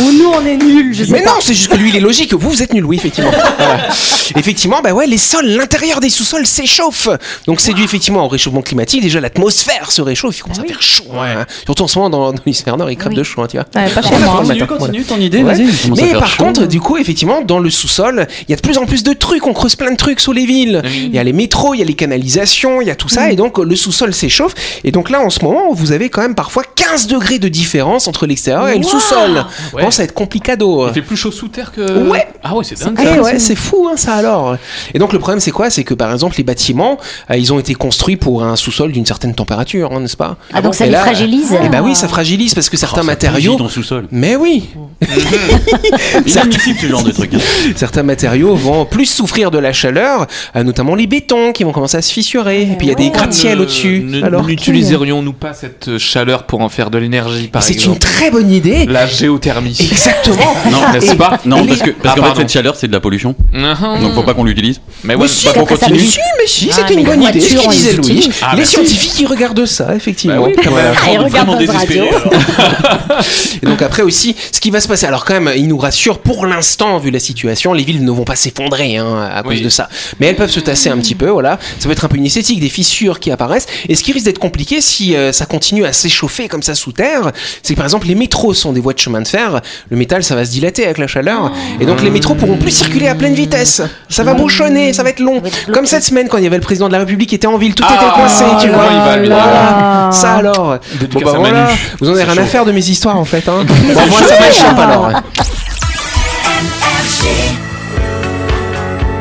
Ou 0.00 0.12
nous 0.12 0.30
on 0.34 0.44
est 0.46 0.56
nuls, 0.56 0.94
je 0.94 1.04
sais 1.04 1.12
Mais 1.12 1.22
pas. 1.22 1.30
non, 1.30 1.36
c'est 1.40 1.54
juste 1.54 1.68
que 1.70 1.76
lui 1.76 1.90
il 1.90 1.96
est 1.96 2.00
logique. 2.00 2.32
Vous, 2.34 2.50
vous 2.50 2.62
êtes 2.62 2.72
nul, 2.72 2.84
oui, 2.84 2.96
effectivement. 2.96 3.30
Voilà. 3.56 3.88
Effectivement, 4.36 4.80
bah 4.82 4.92
ouais, 4.92 5.06
les 5.06 5.18
sols, 5.18 5.46
l'intérieur 5.46 6.00
des 6.00 6.10
sous-sols 6.10 6.46
s'échauffe. 6.46 7.08
Donc 7.46 7.60
c'est 7.60 7.72
dû 7.72 7.82
effectivement 7.84 8.24
au 8.24 8.28
réchauffement 8.28 8.62
climatique. 8.62 9.02
Déjà, 9.02 9.20
l'atmosphère 9.20 9.90
se 9.90 10.02
réchauffe. 10.02 10.38
Il 10.38 10.42
commence 10.42 10.58
à 10.58 10.64
faire 10.64 10.82
chaud. 10.82 11.04
hein. 11.18 11.44
Surtout 11.64 11.84
en 11.84 11.88
ce 11.88 11.98
moment 11.98 12.10
dans, 12.10 12.32
dans 12.32 12.38
l'hémisphère 12.44 12.76
nord, 12.76 12.90
il 12.90 12.96
crève 12.96 13.10
Oui. 13.10 13.16
de 13.16 13.22
chaud, 13.22 13.42
hein, 13.42 13.46
tu 13.50 13.56
vois. 13.58 13.66
Ouais, 13.82 13.88
pas 13.90 14.02
chez 14.02 14.16
moi. 14.18 14.36
Continue, 14.42 14.66
continue 14.66 15.04
ton 15.04 15.16
idée, 15.18 15.42
Ouais. 15.42 15.54
vas-y. 15.54 15.90
Mais 15.96 16.12
par 16.12 16.26
chaud. 16.28 16.44
contre, 16.44 16.66
du 16.66 16.80
coup, 16.80 16.96
effectivement, 16.96 17.42
dans 17.42 17.58
le 17.58 17.70
sous-sol, 17.70 18.26
il 18.48 18.50
y 18.50 18.52
a 18.54 18.56
de 18.56 18.60
plus 18.62 18.78
en 18.78 18.86
plus 18.86 19.02
de 19.02 19.12
trucs. 19.12 19.46
On 19.46 19.52
creuse 19.52 19.76
plein 19.76 19.83
de 19.90 19.96
trucs 19.96 20.20
sous 20.20 20.32
les 20.32 20.46
villes. 20.46 20.82
Il 20.94 21.14
y 21.14 21.18
a 21.18 21.24
les 21.24 21.32
métros, 21.32 21.74
il 21.74 21.78
y 21.78 21.82
a 21.82 21.86
les 21.86 21.94
canalisations, 21.94 22.80
il 22.80 22.88
y 22.88 22.90
a 22.90 22.94
tout 22.96 23.08
ça. 23.08 23.30
Et 23.30 23.36
donc, 23.36 23.58
le 23.58 23.76
sous-sol 23.76 24.14
s'échauffe. 24.14 24.54
Et 24.84 24.90
donc 24.92 25.10
là, 25.10 25.20
en 25.20 25.30
ce 25.30 25.44
moment, 25.44 25.72
vous 25.72 25.92
avez 25.92 26.08
quand 26.08 26.22
même 26.22 26.34
parfois 26.34 26.62
15 26.74 27.06
degrés 27.06 27.38
de 27.38 27.48
différence 27.48 28.08
entre 28.08 28.26
l'extérieur 28.26 28.68
et 28.68 28.76
le 28.78 28.82
sous-sol. 28.84 29.44
Ouais. 29.74 29.82
Bon, 29.84 29.90
ça 29.90 29.98
va 29.98 30.04
être 30.04 30.14
complicado. 30.14 30.86
Il 30.88 30.94
fait 30.94 31.02
plus 31.02 31.16
chaud 31.16 31.30
sous 31.32 31.48
terre 31.48 31.72
que. 31.72 32.08
Ouais. 32.08 32.26
Ah 32.42 32.54
ouais, 32.54 32.64
c'est 32.64 32.78
dingue. 32.78 32.98
Eh 33.00 33.04
ça. 33.04 33.22
ouais, 33.22 33.38
c'est 33.38 33.54
fou 33.56 33.88
hein, 33.90 33.96
ça 33.96 34.14
alors. 34.14 34.56
Et 34.92 34.98
donc 34.98 35.12
le 35.12 35.18
problème 35.18 35.40
c'est 35.40 35.50
quoi? 35.50 35.70
C'est 35.70 35.84
que 35.84 35.94
par 35.94 36.12
exemple 36.12 36.36
les 36.38 36.44
bâtiments, 36.44 36.98
euh, 37.30 37.36
ils 37.36 37.52
ont 37.52 37.58
été 37.58 37.74
construits 37.74 38.16
pour 38.16 38.44
un 38.44 38.56
sous-sol 38.56 38.92
d'une 38.92 39.06
certaine 39.06 39.34
température, 39.34 39.92
hein, 39.92 40.00
n'est-ce 40.00 40.16
pas? 40.16 40.36
Ah, 40.52 40.60
donc 40.62 40.74
ça 40.74 40.84
Et 40.84 40.88
les 40.88 40.92
là, 40.94 41.00
fragilise 41.00 41.54
Eh 41.64 41.68
bah 41.68 41.80
oui, 41.82 41.94
ça 41.94 42.08
fragilise 42.08 42.54
parce 42.54 42.68
que 42.68 42.76
certains 42.76 43.00
Oh, 43.00 43.04
ça 43.04 43.06
matériaux. 43.06 43.52
bousille 43.52 43.66
ton 43.66 43.68
sous-sol. 43.68 44.06
Mais 44.10 44.36
oui, 44.36 44.68
Inadmissible 46.26 46.78
ce 46.80 46.86
genre 46.86 47.02
de 47.02 47.10
truc. 47.12 47.30
hein. 47.34 47.38
certains 47.76 48.02
matériaux 48.02 48.54
vont 48.54 48.84
plus 48.84 49.06
souffrir 49.06 49.50
de 49.50 49.58
la 49.58 49.72
chaleur, 49.72 50.26
euh, 50.56 50.62
notamment 50.62 50.94
les 50.94 51.06
bétons 51.06 51.52
qui 51.52 51.64
vont 51.64 51.72
commencer 51.72 51.96
à 51.96 52.02
se 52.02 52.12
fissurer. 52.12 52.62
Et 52.62 52.76
puis 52.76 52.86
il 52.86 52.90
y 52.90 52.92
a 52.92 52.96
des 52.96 53.10
gratte-ciel 53.10 53.58
Ne- 53.58 53.62
au-dessus. 53.62 54.02
ne- 54.04 54.22
Alors, 54.24 54.44
N'utiliserions-nous 54.44 55.32
pas 55.32 55.52
cette 55.54 55.98
chaleur 55.98 56.44
pour 56.44 56.60
en 56.60 56.68
faire 56.68 56.90
de 56.90 56.98
l'énergie, 56.98 57.48
par 57.48 57.62
c'est 57.62 57.74
une 57.74 57.78
exemple 57.80 57.98
très 58.00 58.30
bonne 58.30 58.50
idée. 58.50 58.86
La 58.86 59.06
géothermie. 59.06 59.76
Exactement. 59.80 60.54
Non, 60.70 60.80
N'est-ce 60.92 61.14
pas 61.14 61.40
Non, 61.44 61.64
parce 61.66 61.80
que 61.82 61.90
parce 61.90 62.02
Ah, 62.04 62.08
qu'en 62.08 62.14
fait 62.14 62.20
pardon. 62.22 62.40
cette 62.40 62.52
chaleur 62.52 62.76
c'est 62.76 62.88
de 62.88 62.92
la 62.92 63.00
pollution, 63.00 63.34
Mhm. 63.52 64.00
donc 64.00 64.14
faut 64.14 64.22
pas 64.22 64.34
qu'on 64.34 64.44
l'utilise. 64.44 64.80
Mais 65.04 65.14
Mais 65.16 65.22
ouais, 65.22 65.28
si, 65.28 65.46
pas 65.46 65.52
qu'on 65.54 65.60
après, 65.62 65.76
ça 65.76 65.86
continue. 65.86 66.00
Mais 66.02 66.06
si, 66.06 66.18
mais 66.40 66.46
si, 66.46 66.70
Ah, 66.72 66.84
mais 66.88 66.92
une 66.94 66.98
les 67.00 67.04
bonne 67.04 67.22
idée. 67.22 67.40
Ce 67.40 67.54
voitures, 67.54 67.60
qu'il 67.60 67.68
on 67.68 67.70
les 67.70 67.76
disait 67.76 67.92
Louis. 67.92 68.06
utilise. 68.18 68.34
Ah, 68.42 68.54
les 68.54 68.62
bah, 68.62 68.66
scientifiques, 68.66 69.20
ils 69.20 69.26
regardent 69.26 69.66
ça, 69.66 69.94
effectivement. 69.94 70.44
Euh, 70.46 70.92
Ah. 70.96 71.72
Radio. 71.78 72.04
Et 73.62 73.66
donc 73.66 73.82
après 73.82 74.02
aussi, 74.02 74.34
ce 74.52 74.60
qui 74.60 74.70
va 74.70 74.80
se 74.80 74.88
passer, 74.88 74.93
alors 75.02 75.24
quand 75.24 75.34
même, 75.40 75.52
ils 75.56 75.66
nous 75.66 75.78
rassurent 75.78 76.18
pour 76.18 76.46
l'instant, 76.46 76.98
vu 76.98 77.10
la 77.10 77.18
situation, 77.18 77.72
les 77.72 77.82
villes 77.82 78.04
ne 78.04 78.10
vont 78.10 78.24
pas 78.24 78.36
s'effondrer 78.36 78.96
hein, 78.96 79.28
à 79.34 79.42
cause 79.42 79.60
de 79.62 79.68
ça. 79.68 79.88
Mais 80.20 80.26
elles 80.26 80.36
peuvent 80.36 80.50
se 80.50 80.60
tasser 80.60 80.90
un 80.90 80.98
petit 80.98 81.14
peu, 81.14 81.28
voilà. 81.28 81.58
Ça 81.78 81.86
peut 81.86 81.92
être 81.92 82.04
un 82.04 82.08
peu 82.08 82.16
une 82.16 82.26
esthétique, 82.26 82.60
des 82.60 82.68
fissures 82.68 83.18
qui 83.20 83.30
apparaissent. 83.30 83.66
Et 83.88 83.94
ce 83.94 84.02
qui 84.04 84.12
risque 84.12 84.26
d'être 84.26 84.38
compliqué 84.38 84.80
si 84.80 85.16
euh, 85.16 85.32
ça 85.32 85.46
continue 85.46 85.84
à 85.84 85.92
s'échauffer 85.92 86.48
comme 86.48 86.62
ça 86.62 86.74
sous 86.74 86.92
terre, 86.92 87.32
c'est 87.62 87.74
que 87.74 87.78
par 87.78 87.86
exemple 87.86 88.06
les 88.06 88.14
métros 88.14 88.54
sont 88.54 88.72
des 88.72 88.80
voies 88.80 88.92
de 88.92 88.98
chemin 88.98 89.20
de 89.22 89.28
fer. 89.28 89.60
Le 89.90 89.96
métal, 89.96 90.22
ça 90.22 90.34
va 90.34 90.44
se 90.44 90.50
dilater 90.50 90.84
avec 90.84 90.98
la 90.98 91.06
chaleur. 91.06 91.50
Et 91.80 91.86
donc 91.86 92.02
les 92.02 92.10
métros 92.10 92.34
pourront 92.34 92.56
plus 92.56 92.70
circuler 92.70 93.08
à 93.08 93.14
pleine 93.14 93.34
vitesse. 93.34 93.82
Ça 94.08 94.22
va 94.22 94.34
bouchonner, 94.34 94.92
ça 94.92 95.02
va 95.02 95.10
être 95.10 95.20
long. 95.20 95.42
Comme 95.72 95.86
cette 95.86 96.04
semaine 96.04 96.28
quand 96.28 96.38
il 96.38 96.44
y 96.44 96.46
avait 96.46 96.56
le 96.56 96.62
président 96.62 96.86
de 96.88 96.92
la 96.92 96.98
République 97.00 97.30
qui 97.30 97.34
était 97.34 97.46
en 97.46 97.56
ville, 97.58 97.74
tout 97.74 97.84
Ah, 97.86 97.94
était 97.94 98.12
coincé, 98.14 98.44
tu 98.60 98.68
vois. 98.72 98.84
il 99.22 99.28
va, 99.28 99.36
Voilà. 99.36 100.10
Ça 100.12 100.34
alors. 100.34 100.78
Bon, 101.10 101.20
bah, 101.20 101.32
voilà. 101.36 101.68
Vous 102.00 102.08
en 102.08 102.12
avez 102.14 102.24
rien 102.24 102.38
à 102.38 102.44
faire 102.46 102.64
de 102.64 102.72
mes 102.72 102.88
histoires 102.88 103.18
en 103.18 103.24
fait. 103.24 103.48
Hein. 103.48 103.64
Bon, 103.66 103.74
moi 103.94 104.18
ça 104.28 104.36
alors. 104.78 105.10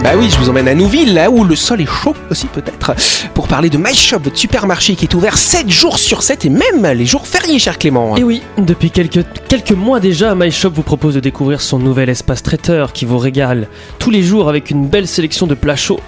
Bah 0.03 0.11
oui, 0.17 0.29
je 0.29 0.37
vous 0.37 0.49
emmène 0.49 0.67
à 0.67 0.75
Nouville, 0.75 1.13
là 1.13 1.31
où 1.31 1.45
le 1.45 1.55
sol 1.55 1.79
est 1.79 1.85
chaud 1.85 2.13
aussi 2.29 2.47
peut-être, 2.47 2.93
pour 3.33 3.47
parler 3.47 3.69
de 3.69 3.77
MyShop, 3.77 4.19
votre 4.19 4.37
supermarché 4.37 4.95
qui 4.95 5.05
est 5.05 5.13
ouvert 5.13 5.37
7 5.37 5.69
jours 5.69 5.97
sur 5.97 6.23
7 6.23 6.43
et 6.43 6.49
même 6.49 6.85
les 6.85 7.05
jours 7.05 7.25
fériés, 7.25 7.57
cher 7.57 7.77
Clément. 7.77 8.17
Et 8.17 8.23
oui, 8.23 8.41
depuis 8.57 8.91
quelques, 8.91 9.25
quelques 9.47 9.71
mois 9.71 10.01
déjà, 10.01 10.35
MyShop 10.35 10.71
vous 10.71 10.83
propose 10.83 11.15
de 11.15 11.21
découvrir 11.21 11.61
son 11.61 11.79
nouvel 11.79 12.09
espace 12.09 12.43
traiteur 12.43 12.91
qui 12.91 13.05
vous 13.05 13.17
régale 13.17 13.69
tous 13.97 14.09
les 14.09 14.23
jours 14.23 14.49
avec 14.49 14.71
une 14.71 14.87
belle 14.87 15.07
sélection 15.07 15.47
de 15.47 15.55
plats 15.55 15.77
chauds. 15.77 16.01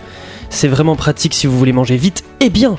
C'est 0.50 0.68
vraiment 0.68 0.98
pratique 0.98 1.34
si 1.34 1.48
vous 1.48 1.58
voulez 1.58 1.74
manger 1.74 1.96
vite 1.96 2.26
et 2.42 2.50
bien. 2.50 2.76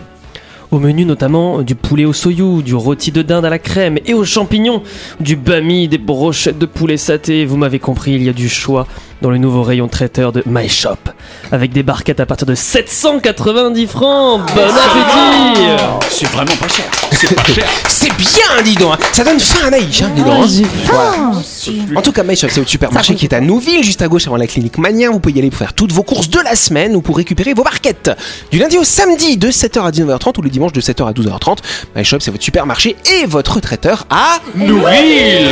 Au 0.73 0.81
menu 0.81 1.05
notamment 1.05 1.63
du 1.63 1.77
poulet 1.77 2.05
au 2.05 2.13
soyou, 2.13 2.61
du 2.61 2.75
rôti 2.75 3.13
de 3.13 3.23
dinde 3.23 3.45
à 3.45 3.51
la 3.51 3.61
crème 3.61 3.99
et 4.05 4.15
aux 4.15 4.25
champignons, 4.25 4.83
du 5.21 5.37
bami, 5.37 5.87
des 5.87 5.99
brochettes 5.99 6.59
de 6.59 6.67
poulet 6.67 6.97
saté, 6.97 7.45
vous 7.45 7.57
m'avez 7.57 7.79
compris, 7.79 8.15
il 8.15 8.25
y 8.25 8.29
a 8.29 8.33
du 8.33 8.49
choix 8.49 8.87
dans 9.23 9.31
le 9.31 9.39
nouveau 9.39 9.63
rayon 9.63 9.89
traiteur 9.89 10.33
de 10.33 10.43
My 10.47 10.69
Shop. 10.69 10.97
Avec 11.53 11.73
des 11.73 11.83
barquettes 11.83 12.21
à 12.21 12.27
partir 12.27 12.47
de 12.47 12.55
790 12.55 13.87
francs. 13.87 14.41
Bon 14.55 14.63
appétit 14.63 15.85
C'est 16.11 16.29
vraiment 16.29 16.55
pas 16.57 16.69
cher. 16.69 16.85
C'est 17.13 17.35
pas 17.35 17.43
cher. 17.45 17.65
C'est 17.89 18.13
bien, 18.17 18.63
dis 18.65 18.75
donc. 18.75 18.95
hein. 18.95 18.99
Ça 19.13 19.25
donne 19.25 19.41
faim 19.41 19.67
à 19.67 19.71
Naïch, 19.71 20.03
hein, 20.03 20.11
dis 20.15 20.23
donc. 20.23 20.45
hein. 20.45 20.47
j'ai 20.49 20.65
faim. 20.65 21.33
En 21.97 22.03
tout 22.03 22.13
cas, 22.13 22.23
My 22.23 22.37
Shop, 22.37 22.49
c'est 22.51 22.61
votre 22.61 22.71
supermarché 22.71 23.15
qui 23.15 23.27
est 23.27 23.35
à 23.35 23.41
Nouville, 23.41 23.83
juste 23.83 24.03
à 24.03 24.09
gauche 24.09 24.27
avant 24.27 24.37
la 24.37 24.47
clinique 24.47 24.79
Mania. 24.79 25.11
Vous 25.11 25.19
pouvez 25.21 25.35
y 25.35 25.39
aller 25.39 25.51
pour 25.51 25.59
faire 25.59 25.73
toutes 25.73 25.93
vos 25.93 26.03
courses 26.03 26.29
de 26.31 26.41
la 26.41 26.55
semaine 26.55 26.95
ou 26.97 27.01
pour 27.01 27.17
récupérer 27.17 27.55
vos 27.55 27.63
barquettes. 27.63 28.11
Du 28.51 28.59
lundi 28.59 28.77
au 28.79 28.85
samedi, 28.85 29.37
de 29.37 29.49
7h 29.51 29.81
à 29.87 29.91
19h30 29.91 30.39
ou 30.39 30.43
le 30.43 30.51
dimanche 30.51 30.73
de 30.73 30.81
7h 30.81 31.09
à 31.09 31.13
12h30. 31.13 31.59
My 31.97 32.05
Shop, 32.05 32.19
c'est 32.21 32.31
votre 32.31 32.45
supermarché 32.45 32.97
et 33.21 33.27
votre 33.27 33.61
traiteur 33.61 34.07
à 34.11 34.39
Nouville 34.55 35.49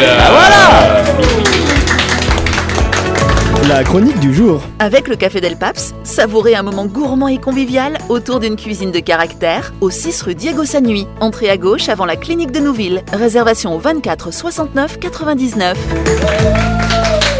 La 3.68 3.82
chronique 3.82 4.18
du 4.20 4.34
jour. 4.34 4.60
Avec 4.78 5.08
le 5.08 5.16
Café 5.16 5.40
Del 5.40 5.56
Paps, 5.56 5.94
savourez 6.04 6.54
un 6.54 6.62
moment 6.62 6.84
gourmand 6.84 7.28
et 7.28 7.38
convivial 7.38 7.96
autour 8.10 8.38
d'une 8.40 8.56
cuisine 8.56 8.90
de 8.90 8.98
caractère 8.98 9.72
au 9.80 9.90
6 9.90 10.22
rue 10.22 10.34
Diego 10.34 10.64
Sanui. 10.64 11.06
Entrée 11.20 11.48
à 11.48 11.56
gauche 11.56 11.88
avant 11.88 12.04
la 12.04 12.16
clinique 12.16 12.50
de 12.50 12.60
Nouville. 12.60 13.02
Réservation 13.12 13.74
au 13.74 13.78
24 13.78 14.32
69 14.32 14.98
99. 14.98 15.78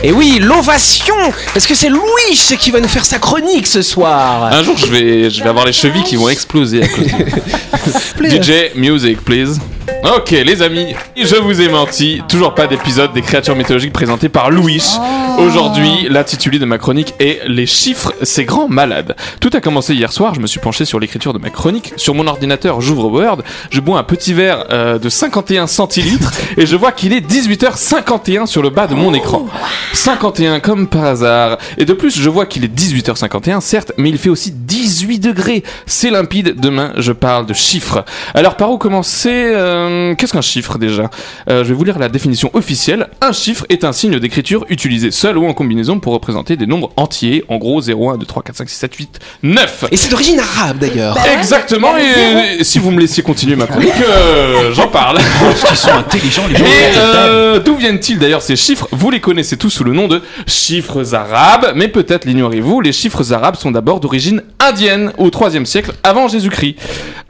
Et 0.02 0.12
oui, 0.12 0.38
l'ovation 0.40 1.14
Est-ce 1.57 1.69
que 1.69 1.75
c'est 1.75 1.90
Louis 1.90 2.57
qui 2.59 2.71
va 2.71 2.81
nous 2.81 2.88
faire 2.88 3.04
sa 3.04 3.19
chronique 3.19 3.66
ce 3.66 3.83
soir 3.83 4.45
Un 4.45 4.62
jour, 4.62 4.76
je 4.78 4.87
vais, 4.87 5.31
je 5.31 5.43
vais 5.43 5.49
avoir 5.49 5.66
les 5.66 5.73
chevilles 5.73 6.04
qui 6.04 6.16
vont 6.16 6.28
exploser 6.28 6.85
à 6.85 6.88
cause 6.88 7.07
de 8.31 8.43
DJ, 8.43 8.75
music, 8.76 9.21
please. 9.25 9.59
Ok, 10.17 10.31
les 10.31 10.62
amis, 10.62 10.95
je 11.17 11.37
vous 11.37 11.61
ai 11.61 11.69
menti. 11.69 12.23
Toujours 12.29 12.55
pas 12.55 12.67
d'épisode 12.67 13.12
des 13.12 13.23
créatures 13.23 13.57
mythologiques 13.57 13.93
présentées 13.93 14.29
par 14.29 14.50
Louis. 14.50 14.83
Aujourd'hui, 15.38 16.07
l'intitulé 16.09 16.59
de 16.59 16.64
ma 16.64 16.79
chronique 16.79 17.14
est 17.21 17.41
Les 17.49 17.67
chiffres, 17.67 18.14
c'est 18.23 18.45
grand 18.45 18.69
malade. 18.69 19.17
Tout 19.41 19.50
a 19.53 19.61
commencé 19.61 19.95
hier 19.95 20.12
soir. 20.12 20.35
Je 20.35 20.41
me 20.41 20.47
suis 20.47 20.61
penché 20.61 20.85
sur 20.85 21.00
l'écriture 21.00 21.33
de 21.33 21.38
ma 21.38 21.50
chronique. 21.50 21.93
Sur 21.97 22.14
mon 22.14 22.26
ordinateur, 22.26 22.81
j'ouvre 22.81 23.11
Word, 23.11 23.43
je 23.71 23.81
bois 23.81 23.99
un 23.99 24.05
petit 24.05 24.33
verre 24.33 24.67
euh, 24.71 24.99
de 24.99 25.09
51 25.09 25.67
centilitres 25.67 26.33
et 26.57 26.67
je 26.67 26.76
vois 26.76 26.93
qu'il 26.93 27.12
est 27.12 27.26
18h51 27.26 28.47
sur 28.47 28.62
le 28.62 28.71
bas 28.71 28.87
de 28.87 28.95
mon 28.95 29.12
écran. 29.12 29.47
51 29.93 30.61
comme 30.61 30.87
par 30.87 31.05
hasard. 31.05 31.59
Et 31.76 31.85
de 31.85 31.93
plus, 31.93 32.19
je 32.19 32.29
vois 32.31 32.47
qu'il 32.47 32.64
est 32.64 32.75
18h51, 32.75 33.61
certes, 33.61 33.93
mais 33.97 34.11
il 34.11 34.19
fait 34.19 34.31
aussi 34.31 34.53
18 34.53 35.19
degrés. 35.19 35.62
C'est 35.87 36.11
limpide. 36.11 36.55
Demain, 36.61 36.93
je 36.97 37.12
parle 37.12 37.47
de 37.47 37.55
chiffres. 37.55 38.05
Alors, 38.35 38.57
par 38.57 38.71
où 38.71 38.79
commencer 38.79 39.53
Euh, 39.55 39.74
Qu'est-ce 40.16 40.33
qu'un 40.33 40.40
chiffre 40.40 40.78
déjà 40.78 41.11
Euh, 41.49 41.64
Je 41.64 41.69
vais 41.69 41.75
vous 41.75 41.85
lire 41.85 41.99
la 41.99 42.09
définition 42.09 42.50
officielle. 42.54 43.09
Un 43.21 43.33
chiffre 43.33 43.64
est 43.69 43.85
un 43.85 43.93
signe 43.93 44.19
d'écriture 44.19 44.64
utilisé 44.69 45.11
seul 45.11 45.38
ou 45.38 45.47
en 45.47 45.54
combinaison 45.54 46.00
pour 46.00 46.12
représenter 46.12 46.57
des 46.57 46.66
nombres 46.66 46.93
entiers. 46.97 47.45
En 47.49 47.57
gros, 47.57 47.81
0, 47.81 48.11
1, 48.11 48.19
2, 48.19 48.26
3, 48.26 48.43
4, 48.43 48.57
5, 48.57 48.69
6, 48.69 48.76
7, 48.76 48.95
8, 48.95 49.19
9. 49.43 49.85
Et 49.90 49.97
c'est 49.97 50.11
d'origine 50.11 50.38
arabe 50.40 50.78
d'ailleurs. 50.78 51.16
Exactement, 51.38 51.97
et, 51.97 52.61
et 52.61 52.64
si 52.64 52.78
vous 52.78 52.90
me 52.90 53.00
laissiez 53.00 53.23
continuer 53.23 53.57
ma 53.57 53.66
chronique, 53.66 53.90
euh, 54.07 54.73
j'en 54.73 54.88
parle. 54.88 55.19
Parce 55.40 55.64
qu'ils 55.64 55.76
sont 55.76 55.90
intelligents, 55.90 56.47
les 56.49 56.57
gens. 56.57 56.64
Et 56.64 56.97
euh, 56.97 57.61
d'où 57.61 57.76
viennent-ils 57.76 58.19
d'ailleurs 58.19 58.43
ces 58.43 58.57
chiffres? 58.57 58.88
Vous 58.93 59.11
les 59.11 59.21
connaissez 59.21 59.57
tous 59.57 59.71
sous 59.71 59.85
le 59.85 59.93
nom 59.93 60.09
de 60.09 60.23
chiffres 60.47 61.14
arabes, 61.14 61.73
mais 61.75 61.88
peut-être 61.88 62.25
l'ignorez-vous, 62.25 62.81
les 62.81 62.93
chiffres 62.93 63.33
arabes 63.33 63.57
sont 63.57 63.71
d'abord 63.71 64.00
d'origine 64.00 64.43
indienne 64.61 65.12
au 65.19 65.31
3 65.31 65.50
siècle 65.64 65.93
avant 66.02 66.28
Jésus-Christ. 66.28 66.76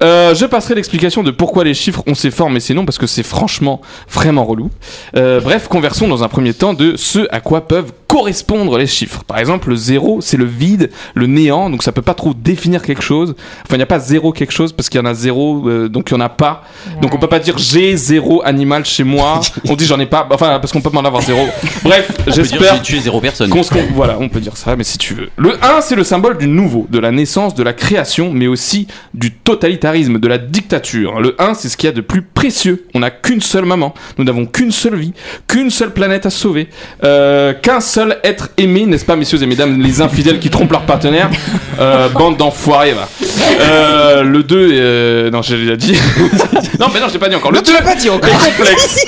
Euh, 0.02 0.34
je 0.34 0.46
passerai 0.46 0.74
l'explication 0.74 1.22
de 1.22 1.30
pourquoi 1.30 1.64
les 1.64 1.74
chiffres 1.74 2.02
ont 2.06 2.14
ces 2.14 2.30
formes 2.34 2.56
et 2.56 2.60
ces 2.60 2.74
noms 2.74 2.84
parce 2.84 2.98
que 2.98 3.06
c'est 3.06 3.22
franchement 3.22 3.80
vraiment 4.10 4.44
relou. 4.44 4.70
Euh, 5.16 5.40
bref, 5.40 5.68
conversons 5.68 6.06
dans 6.08 6.22
un 6.22 6.28
premier 6.28 6.52
temps 6.52 6.74
de 6.74 6.94
ce 6.96 7.26
à 7.30 7.40
quoi 7.40 7.66
peuvent 7.66 7.92
correspondre 8.08 8.78
les 8.78 8.86
chiffres. 8.86 9.24
Par 9.24 9.38
exemple, 9.38 9.70
le 9.70 9.76
zéro, 9.76 10.20
c'est 10.20 10.36
le 10.36 10.44
vide, 10.44 10.90
le 11.14 11.26
néant, 11.26 11.68
donc 11.70 11.82
ça 11.82 11.90
peut 11.90 12.02
pas 12.02 12.14
trop 12.14 12.32
définir 12.32 12.82
quelque 12.82 13.02
chose. 13.02 13.34
Enfin, 13.64 13.74
il 13.74 13.78
n'y 13.78 13.82
a 13.82 13.86
pas 13.86 13.98
zéro 13.98 14.30
quelque 14.32 14.52
chose 14.52 14.72
parce 14.72 14.88
qu'il 14.88 15.00
y 15.00 15.02
en 15.02 15.06
a 15.06 15.14
zéro, 15.14 15.68
euh, 15.68 15.88
donc 15.88 16.10
il 16.10 16.14
y 16.14 16.16
en 16.16 16.20
a 16.20 16.28
pas. 16.28 16.62
Donc 17.02 17.12
on 17.14 17.18
peut 17.18 17.26
pas 17.28 17.40
dire 17.40 17.58
j'ai 17.58 17.96
zéro 17.96 18.42
animal 18.44 18.84
chez 18.84 19.02
moi. 19.04 19.40
on 19.68 19.74
dit 19.74 19.86
j'en 19.86 19.98
ai 19.98 20.06
pas, 20.06 20.28
enfin 20.30 20.58
parce 20.60 20.72
qu'on 20.72 20.80
peut 20.80 20.90
m'en 20.90 21.00
avoir 21.04 21.22
zéro. 21.22 21.44
Bref, 21.82 22.10
j'espère 22.28 22.76
j'ai 22.76 22.82
tué 22.82 23.00
zéro 23.00 23.20
personne. 23.20 23.50
qu'on 23.50 23.62
se 23.62 23.70
con- 23.70 23.80
voilà, 23.94 24.16
on 24.20 24.28
peut 24.28 24.40
dire 24.40 24.56
ça, 24.56 24.76
mais 24.76 24.84
si 24.84 24.98
tu 24.98 25.14
veux. 25.14 25.30
Le 25.36 25.56
1, 25.64 25.80
c'est 25.80 25.96
le 25.96 26.04
symbole 26.04 26.38
du 26.38 26.46
nouveau, 26.46 26.86
de 26.90 26.98
la 26.98 27.10
naissance, 27.10 27.54
de 27.54 27.62
la 27.62 27.72
création, 27.72 28.30
mais 28.32 28.46
aussi 28.46 28.86
du 29.12 29.32
totalitarisme, 29.32 30.18
de 30.18 30.28
la 30.28 30.38
dictature. 30.38 31.20
Le 31.20 31.34
1, 31.40 31.54
c'est 31.54 31.68
ce 31.68 31.76
qu'il 31.76 31.88
y 31.88 31.92
a 31.92 31.94
de 31.94 32.00
plus 32.00 32.22
précieux. 32.34 32.86
On 32.94 33.00
n'a 33.00 33.10
qu'une 33.10 33.40
seule 33.40 33.64
maman, 33.64 33.94
nous 34.18 34.24
n'avons 34.24 34.46
qu'une 34.46 34.72
seule 34.72 34.96
vie, 34.96 35.12
qu'une 35.48 35.70
seule 35.70 35.92
planète 35.92 36.26
à 36.26 36.30
sauver, 36.30 36.68
euh, 37.04 37.52
qu'un 37.54 37.80
seul 37.80 38.18
être 38.24 38.50
aimé, 38.56 38.86
n'est-ce 38.86 39.04
pas, 39.04 39.16
messieurs 39.16 39.42
et 39.42 39.46
mesdames, 39.46 39.80
les 39.80 40.00
infidèles 40.00 40.38
qui 40.40 40.50
trompent 40.50 40.72
leur 40.72 40.82
partenaire 40.82 41.30
Euh, 41.80 42.08
Bande 42.08 42.36
d'enfoirés, 42.36 42.92
va. 42.92 43.08
Euh, 43.60 44.22
le 44.22 44.44
2, 44.44 44.68
euh, 44.72 45.30
non, 45.30 45.42
j'ai 45.42 45.56
déjà 45.58 45.74
dit. 45.74 45.92
non, 46.78 46.86
mais 46.94 47.00
non, 47.00 47.08
je 47.08 47.14
l'ai 47.14 47.18
pas 47.18 47.28
dit 47.28 47.34
encore. 47.34 47.50
Le 47.50 47.56
Non, 47.58 47.62
tu 47.64 47.72
2, 47.72 47.76
l'as 47.76 47.82
pas 47.82 47.96
dit 47.96 48.08
encore. 48.10 48.30
complexe. 48.30 49.04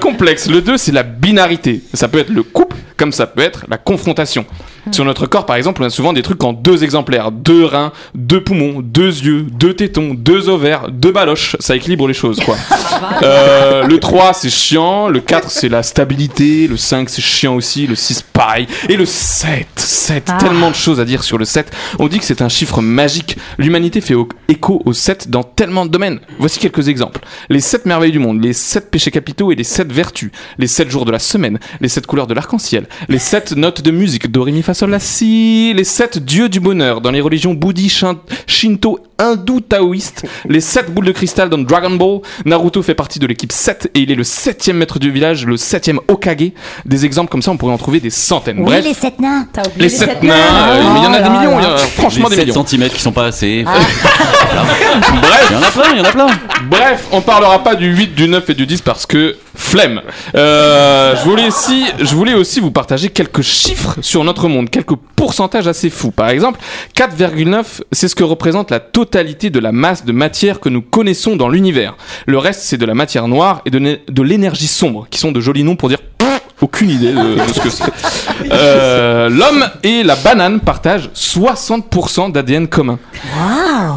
Complexe. 0.00 0.48
Le 0.48 0.62
2, 0.62 0.78
c'est 0.78 0.92
la 0.92 1.02
binarité. 1.02 1.82
Ça 1.92 2.08
peut 2.08 2.18
être 2.18 2.30
le 2.30 2.42
couple, 2.42 2.76
comme 3.00 3.12
ça 3.12 3.26
peut 3.26 3.40
être 3.40 3.64
la 3.70 3.78
confrontation. 3.78 4.44
Sur 4.92 5.06
notre 5.06 5.26
corps, 5.26 5.46
par 5.46 5.56
exemple, 5.56 5.82
on 5.82 5.86
a 5.86 5.90
souvent 5.90 6.12
des 6.12 6.20
trucs 6.20 6.44
en 6.44 6.52
deux 6.52 6.84
exemplaires. 6.84 7.32
Deux 7.32 7.64
reins, 7.64 7.92
deux 8.14 8.44
poumons, 8.44 8.80
deux 8.82 9.06
yeux, 9.06 9.46
deux 9.50 9.72
tétons, 9.72 10.12
deux 10.12 10.50
ovaires, 10.50 10.90
deux 10.90 11.10
baloches. 11.10 11.56
Ça 11.60 11.74
équilibre 11.74 12.06
les 12.06 12.12
choses, 12.14 12.40
quoi. 12.40 12.56
Euh, 13.22 13.84
le 13.86 13.98
3, 14.00 14.32
c'est 14.34 14.50
chiant. 14.50 15.08
Le 15.08 15.20
4, 15.20 15.50
c'est 15.50 15.68
la 15.68 15.82
stabilité. 15.82 16.66
Le 16.66 16.76
5, 16.76 17.08
c'est 17.08 17.22
chiant 17.22 17.54
aussi. 17.54 17.86
Le 17.86 17.94
6, 17.94 18.22
pareil. 18.32 18.66
Et 18.88 18.96
le 18.96 19.06
7, 19.06 19.66
7, 19.76 20.32
tellement 20.38 20.70
de 20.70 20.74
choses 20.74 21.00
à 21.00 21.04
dire 21.04 21.22
sur 21.22 21.38
le 21.38 21.44
7. 21.44 21.70
On 21.98 22.08
dit 22.08 22.18
que 22.18 22.24
c'est 22.24 22.42
un 22.42 22.48
chiffre 22.48 22.80
magique. 22.80 23.36
L'humanité 23.58 24.00
fait 24.00 24.14
écho 24.48 24.82
au 24.84 24.92
7 24.92 25.28
dans 25.30 25.42
tellement 25.42 25.84
de 25.86 25.90
domaines. 25.90 26.20
Voici 26.38 26.58
quelques 26.58 26.88
exemples. 26.88 27.20
Les 27.48 27.60
7 27.60 27.86
merveilles 27.86 28.12
du 28.12 28.18
monde, 28.18 28.42
les 28.42 28.52
7 28.52 28.90
péchés 28.90 29.10
capitaux 29.10 29.52
et 29.52 29.54
les 29.54 29.64
7 29.64 29.92
vertus, 29.92 30.30
les 30.58 30.66
7 30.66 30.90
jours 30.90 31.04
de 31.04 31.12
la 31.12 31.18
semaine, 31.18 31.58
les 31.80 31.88
7 31.88 32.06
couleurs 32.06 32.26
de 32.26 32.34
l'arc-en-ciel, 32.34 32.86
les 33.08 33.18
7 33.18 33.52
notes 33.56 33.82
de 33.82 33.90
musique, 33.90 34.30
do, 34.30 34.42
ré, 34.42 34.52
mi, 34.52 34.62
fa, 34.62 34.74
sol, 34.74 34.90
la, 34.90 34.98
si, 34.98 35.72
les 35.74 35.84
7 35.84 36.18
dieux 36.24 36.48
du 36.48 36.60
bonheur 36.60 37.00
dans 37.00 37.10
les 37.10 37.20
religions 37.20 37.54
bouddhiques, 37.54 37.90
shin- 37.92 38.18
shinto, 38.46 38.98
hindou, 39.20 39.60
taoïste, 39.60 40.26
les 40.48 40.60
7 40.60 40.92
boules 40.92 41.04
de 41.06 41.12
cristal 41.12 41.48
dans 41.48 41.58
Dragon 41.58 41.90
Ball, 41.90 42.20
Naruto 42.44 42.82
fait 42.82 42.94
partie 42.94 43.18
de 43.18 43.26
l'équipe 43.26 43.52
7 43.52 43.90
et 43.94 44.00
il 44.00 44.10
est 44.10 44.14
le 44.14 44.24
7 44.24 44.68
maître 44.70 44.98
du 44.98 45.10
village, 45.10 45.46
le 45.46 45.56
7 45.56 45.90
Okage. 46.08 46.52
Des 46.86 47.04
exemples 47.04 47.30
comme 47.30 47.42
ça, 47.42 47.50
on 47.50 47.56
pourrait 47.56 47.72
en 47.72 47.78
trouver 47.78 48.00
des 48.00 48.10
centaines. 48.10 48.58
Oui, 48.58 48.64
Bref, 48.66 48.84
les 48.84 48.94
sept 48.94 49.18
nains. 49.20 49.46
T'as 49.52 49.62
oublié 49.62 49.82
les 49.82 49.88
7 49.88 50.22
nains, 50.22 50.34
euh, 50.34 50.82
il 50.96 51.02
y 51.02 51.06
en 51.06 51.12
a 51.12 51.20
des 51.20 51.28
millions, 51.30 51.58
il 51.58 51.64
y 51.64 51.66
en 51.66 51.74
a 51.74 51.78
franchement 51.78 52.28
les 52.28 52.36
des 52.36 52.42
7 52.46 52.48
millions. 52.54 52.66
cm 52.66 52.88
qui 52.88 53.00
sont 53.00 53.12
pas 53.12 53.26
assez. 53.26 53.64
Ah. 53.66 53.74
Bref, 55.20 55.46
Il 55.50 55.54
y 55.54 55.58
en 55.58 55.62
a 55.62 55.70
plein, 55.70 55.92
il 55.92 55.98
y 55.98 56.00
en 56.00 56.04
a 56.04 56.12
plein. 56.12 56.26
Bref, 56.70 57.06
on 57.12 57.20
parlera 57.20 57.62
pas 57.62 57.74
du 57.74 57.94
8, 57.94 58.14
du 58.14 58.28
9 58.28 58.48
et 58.50 58.54
du 58.54 58.66
10 58.66 58.80
parce 58.82 59.06
que 59.06 59.36
flemme. 59.54 60.00
Euh, 60.34 61.14
je 61.16 61.28
voulais 61.28 61.46
aussi, 61.46 61.84
je 61.98 62.14
voulais 62.14 62.34
aussi 62.34 62.60
vous 62.60 62.70
partager 62.70 63.08
quelques 63.10 63.42
chiffres 63.42 63.96
sur 64.00 64.24
notre 64.24 64.48
monde, 64.48 64.70
quelques 64.70 64.96
pourcentages 65.16 65.66
assez 65.66 65.90
fous. 65.90 66.10
Par 66.10 66.30
exemple, 66.30 66.58
4,9, 66.96 67.64
c'est 67.92 68.08
ce 68.08 68.14
que 68.14 68.24
représente 68.24 68.70
la 68.70 68.80
totalité 68.80 69.09
de 69.10 69.58
la 69.58 69.72
masse 69.72 70.04
de 70.04 70.12
matière 70.12 70.60
que 70.60 70.68
nous 70.68 70.82
connaissons 70.82 71.36
dans 71.36 71.48
l'univers. 71.48 71.96
Le 72.26 72.38
reste, 72.38 72.62
c'est 72.62 72.76
de 72.76 72.86
la 72.86 72.94
matière 72.94 73.28
noire 73.28 73.62
et 73.66 73.70
de, 73.70 74.22
l'énergie 74.22 74.68
sombre, 74.68 75.06
qui 75.10 75.18
sont 75.18 75.32
de 75.32 75.40
jolis 75.40 75.64
noms 75.64 75.76
pour 75.76 75.88
dire 75.88 75.98
aucune 76.60 76.90
idée 76.90 77.12
de, 77.12 77.46
de 77.46 77.52
ce 77.52 77.60
que 77.60 77.70
c'est. 77.70 77.84
Euh, 78.52 79.28
L'homme 79.28 79.64
et 79.82 80.02
la 80.02 80.16
banane 80.16 80.60
partagent 80.60 81.10
60% 81.14 82.32
d'ADN 82.32 82.66
commun. 82.66 82.98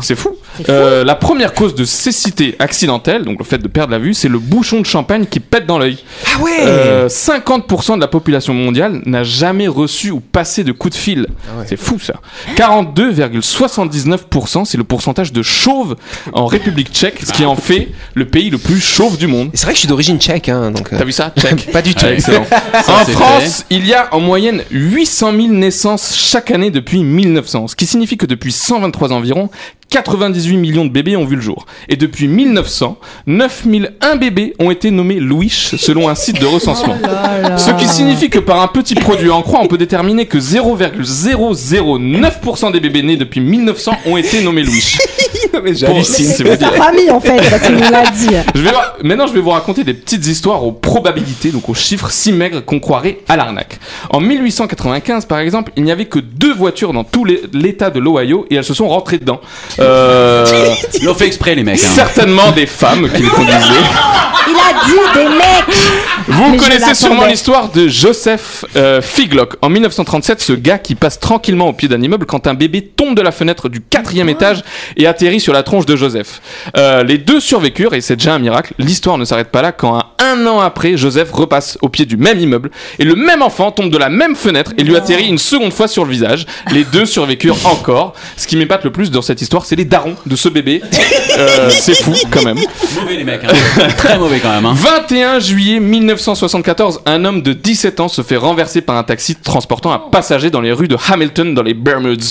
C'est 0.01 0.15
fou. 0.15 0.35
Euh, 0.69 1.03
la 1.03 1.15
première 1.15 1.53
cause 1.53 1.75
de 1.75 1.85
cécité 1.85 2.55
accidentelle, 2.59 3.23
donc 3.23 3.39
le 3.39 3.45
fait 3.45 3.57
de 3.57 3.67
perdre 3.67 3.91
la 3.91 3.99
vue, 3.99 4.13
c'est 4.13 4.29
le 4.29 4.39
bouchon 4.39 4.79
de 4.81 4.85
champagne 4.85 5.25
qui 5.25 5.39
pète 5.39 5.65
dans 5.65 5.79
l'œil. 5.79 5.97
Ah 6.27 6.41
ouais 6.41 6.51
Euh, 6.61 7.07
50% 7.07 7.95
de 7.95 8.01
la 8.01 8.07
population 8.07 8.53
mondiale 8.53 9.01
n'a 9.05 9.23
jamais 9.23 9.67
reçu 9.67 10.11
ou 10.11 10.19
passé 10.19 10.63
de 10.63 10.71
coup 10.71 10.89
de 10.89 10.95
fil. 10.95 11.27
C'est 11.67 11.77
fou 11.77 11.99
ça. 11.99 12.15
42,79%, 12.55 14.65
c'est 14.65 14.77
le 14.77 14.83
pourcentage 14.83 15.31
de 15.33 15.41
chauves 15.41 15.95
en 16.33 16.45
République 16.45 16.91
tchèque, 16.91 17.19
ce 17.25 17.33
qui 17.33 17.45
en 17.45 17.55
fait 17.55 17.89
le 18.15 18.25
pays 18.25 18.49
le 18.49 18.57
plus 18.57 18.79
chauve 18.79 19.17
du 19.17 19.27
monde. 19.27 19.49
C'est 19.53 19.63
vrai 19.63 19.71
que 19.73 19.77
je 19.77 19.81
suis 19.81 19.87
d'origine 19.87 20.19
tchèque, 20.19 20.49
hein, 20.49 20.71
donc. 20.71 20.91
euh, 20.93 20.97
T'as 20.97 21.05
vu 21.05 21.11
ça 21.11 21.31
Tchèque 21.37 21.71
Pas 21.71 21.81
du 21.81 21.93
tout. 21.95 22.05
Ah, 22.05 22.13
excellent. 22.13 22.45
en 22.87 23.05
France, 23.05 23.65
il 23.69 23.85
y 23.85 23.93
a 23.93 24.13
en 24.13 24.19
moyenne 24.19 24.63
800 24.71 25.31
000 25.31 25.47
naissances 25.49 26.15
chaque 26.15 26.51
année 26.51 26.71
depuis 26.71 27.03
1900, 27.03 27.67
ce 27.67 27.75
qui 27.75 27.85
signifie 27.85 28.17
que 28.17 28.25
depuis 28.25 28.51
123 28.51 29.11
ans 29.11 29.17
environ, 29.17 29.49
98 29.93 30.57
millions 30.57 30.83
de 30.85 30.89
bébés 30.89 31.15
ont 31.15 31.23
vu 31.23 31.35
le 31.35 31.41
jour. 31.41 31.67
Et 31.87 31.95
depuis 31.97 32.27
1900, 32.27 32.97
9001 33.27 34.15
bébés 34.15 34.55
ont 34.57 34.71
été 34.71 34.89
nommés 34.89 35.19
Louis 35.19 35.51
selon 35.51 36.09
un 36.09 36.15
site 36.15 36.41
de 36.41 36.47
recensement. 36.47 36.97
Ce 37.57 37.69
qui 37.73 37.87
signifie 37.87 38.31
que 38.31 38.39
par 38.39 38.59
un 38.59 38.67
petit 38.67 38.95
produit 38.95 39.29
en 39.29 39.43
croix, 39.43 39.59
on 39.61 39.67
peut 39.67 39.77
déterminer 39.77 40.25
que 40.25 40.39
0,009% 40.39 42.71
des 42.71 42.79
bébés 42.79 43.03
nés 43.03 43.17
depuis 43.17 43.39
1900 43.39 43.91
ont 44.07 44.17
été 44.17 44.41
nommés 44.41 44.63
Louis. 44.63 44.97
mais 45.63 45.75
j'hallucine, 45.75 46.25
c'est 46.25 46.59
sa 46.59 46.71
famille 46.71 47.09
en 47.11 47.19
fait, 47.19 47.37
parce 47.49 47.61
qu'il 47.63 47.75
nous 47.75 47.91
l'a 47.91 48.03
dit. 48.11 48.29
Je 48.55 48.61
vais 48.61 48.69
voir- 48.71 48.95
Maintenant, 49.03 49.27
je 49.27 49.33
vais 49.33 49.41
vous 49.41 49.49
raconter 49.49 49.83
des 49.83 49.93
petites 49.93 50.25
histoires 50.27 50.63
aux 50.63 50.71
probabilités, 50.71 51.49
donc 51.51 51.67
aux 51.69 51.73
chiffres 51.73 52.09
si 52.11 52.31
maigres 52.31 52.63
qu'on 52.63 52.79
croirait 52.79 53.19
à 53.27 53.35
l'arnaque. 53.37 53.79
En 54.09 54.19
1895, 54.19 55.25
par 55.25 55.39
exemple, 55.39 55.71
il 55.75 55.83
n'y 55.83 55.91
avait 55.91 56.05
que 56.05 56.19
deux 56.19 56.53
voitures 56.53 56.93
dans 56.93 57.03
tout 57.03 57.25
l'é- 57.25 57.41
l'État 57.53 57.89
de 57.89 57.99
l'Ohio 57.99 58.45
et 58.49 58.55
elles 58.55 58.63
se 58.63 58.73
sont 58.73 58.87
rentrées 58.87 59.17
dedans. 59.17 59.41
Euh, 59.79 60.45
Ils 60.99 61.05
l'ont 61.05 61.13
fait 61.15 61.27
exprès, 61.27 61.55
les 61.55 61.63
mecs. 61.63 61.79
hein. 61.83 61.87
certainement 61.95 62.51
des 62.51 62.65
femmes 62.65 63.09
qui 63.13 63.21
les 63.23 63.29
conduisaient. 63.29 63.57
Il 64.45 64.55
a 64.55 64.85
dit 64.85 65.19
des 65.19 65.29
mecs 65.35 65.77
Vous 66.27 66.49
Mais 66.51 66.57
je 66.57 66.63
connaissez 66.63 66.79
l'attendais. 66.79 66.93
sûrement 66.95 67.25
l'histoire 67.25 67.69
de 67.71 67.87
Joseph 67.87 68.65
euh, 68.75 69.01
Figlock. 69.01 69.55
En 69.61 69.69
1937, 69.69 70.41
ce 70.41 70.53
gars 70.53 70.77
qui 70.77 70.95
passe 70.95 71.19
tranquillement 71.19 71.67
au 71.69 71.73
pied 71.73 71.87
d'un 71.87 72.01
immeuble 72.01 72.25
quand 72.25 72.45
un 72.47 72.53
bébé 72.53 72.81
tombe 72.81 73.15
de 73.15 73.21
la 73.21 73.31
fenêtre 73.31 73.69
du 73.69 73.81
quatrième 73.81 74.29
étage 74.29 74.63
et 74.97 75.07
atterrit 75.07 75.39
sur 75.43 75.53
la 75.53 75.61
tronche 75.61 75.85
de 75.85 75.95
Joseph. 75.95 76.41
Euh, 76.77 77.03
les 77.03 77.17
deux 77.19 77.39
survécurent 77.39 77.93
et 77.93 78.01
c'est 78.01 78.15
déjà 78.15 78.33
un 78.33 78.39
miracle. 78.39 78.73
L'histoire 78.79 79.17
ne 79.17 79.25
s'arrête 79.25 79.49
pas 79.51 79.61
là 79.61 79.71
quand 79.71 79.95
un, 79.95 80.03
un 80.19 80.47
an 80.47 80.59
après, 80.61 80.97
Joseph 80.97 81.31
repasse 81.31 81.77
au 81.81 81.89
pied 81.89 82.05
du 82.05 82.17
même 82.17 82.39
immeuble 82.39 82.71
et 82.97 83.03
le 83.03 83.15
même 83.15 83.41
enfant 83.41 83.71
tombe 83.71 83.91
de 83.91 83.97
la 83.97 84.09
même 84.09 84.35
fenêtre 84.35 84.71
et 84.77 84.83
lui 84.83 84.95
atterrit 84.95 85.27
une 85.27 85.37
seconde 85.37 85.73
fois 85.73 85.87
sur 85.87 86.05
le 86.05 86.11
visage. 86.11 86.45
Les 86.71 86.85
deux 86.85 87.05
survécurent 87.05 87.57
encore. 87.65 88.13
Ce 88.37 88.47
qui 88.47 88.55
m'épate 88.55 88.83
le 88.85 88.91
plus 88.91 89.11
dans 89.11 89.21
cette 89.21 89.41
histoire, 89.41 89.65
c'est 89.65 89.75
les 89.75 89.85
darons 89.85 90.15
de 90.25 90.35
ce 90.35 90.47
bébé. 90.49 90.81
Euh, 91.37 91.69
c'est 91.69 92.01
fou 92.01 92.13
quand 92.31 92.43
même. 92.43 92.57
Mauvais, 92.99 93.17
les 93.17 93.23
mecs. 93.25 93.43
hein. 93.43 93.87
Très 93.97 94.17
mauvais 94.17 94.39
quand 94.39 94.49
même. 94.51 94.65
hein. 94.65 94.73
21 94.75 95.39
juillet 95.39 95.79
1974, 95.79 97.01
un 97.05 97.25
homme 97.25 97.41
de 97.41 97.51
17 97.53 97.99
ans 97.99 98.07
se 98.07 98.21
fait 98.21 98.37
renverser 98.37 98.81
par 98.81 98.95
un 98.95 99.03
taxi 99.03 99.35
transportant 99.35 99.91
un 99.91 99.99
passager 99.99 100.49
dans 100.49 100.61
les 100.61 100.71
rues 100.71 100.87
de 100.87 100.95
Hamilton 101.09 101.53
dans 101.53 101.63
les 101.63 101.73
Bermudes. 101.73 102.23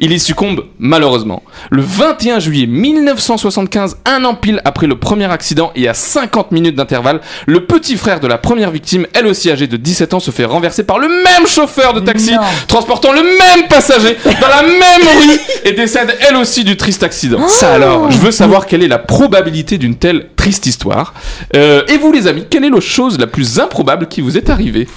Il 0.00 0.12
y 0.12 0.18
succombe 0.18 0.64
malheureusement. 0.78 1.42
Le 1.70 1.82
21 1.82 2.40
juillet 2.40 2.57
1975, 2.66 3.98
un 4.06 4.24
an 4.24 4.34
pile 4.34 4.60
après 4.64 4.86
le 4.86 4.98
premier 4.98 5.30
accident 5.30 5.70
et 5.76 5.88
à 5.88 5.94
50 5.94 6.52
minutes 6.52 6.74
d'intervalle, 6.76 7.20
le 7.46 7.64
petit 7.64 7.96
frère 7.96 8.20
de 8.20 8.26
la 8.26 8.38
première 8.38 8.70
victime, 8.70 9.06
elle 9.14 9.26
aussi 9.26 9.50
âgée 9.50 9.66
de 9.66 9.76
17 9.76 10.14
ans, 10.14 10.20
se 10.20 10.30
fait 10.30 10.44
renverser 10.44 10.82
par 10.84 10.98
le 10.98 11.08
même 11.08 11.46
chauffeur 11.46 11.92
de 11.94 12.00
taxi 12.00 12.32
Non. 12.32 12.40
transportant 12.66 13.12
le 13.12 13.22
même 13.22 13.68
passager 13.68 14.16
dans 14.24 14.48
la 14.48 14.62
même 14.62 15.20
rue 15.20 15.38
et 15.64 15.72
décède 15.72 16.16
elle 16.28 16.36
aussi 16.36 16.64
du 16.64 16.76
triste 16.76 17.02
accident. 17.02 17.46
Ça 17.48 17.74
alors. 17.74 18.10
Je 18.10 18.18
veux 18.18 18.30
savoir 18.32 18.66
quelle 18.66 18.82
est 18.82 18.88
la 18.88 18.98
probabilité 18.98 19.78
d'une 19.78 19.96
telle 19.96 20.28
triste 20.36 20.66
histoire. 20.66 21.14
Euh, 21.56 21.82
et 21.88 21.98
vous, 21.98 22.12
les 22.12 22.26
amis, 22.26 22.44
quelle 22.48 22.64
est 22.64 22.70
la 22.70 22.80
chose 22.80 23.18
la 23.18 23.26
plus 23.26 23.58
improbable 23.60 24.06
qui 24.08 24.20
vous 24.20 24.36
est 24.36 24.50
arrivée? 24.50 24.88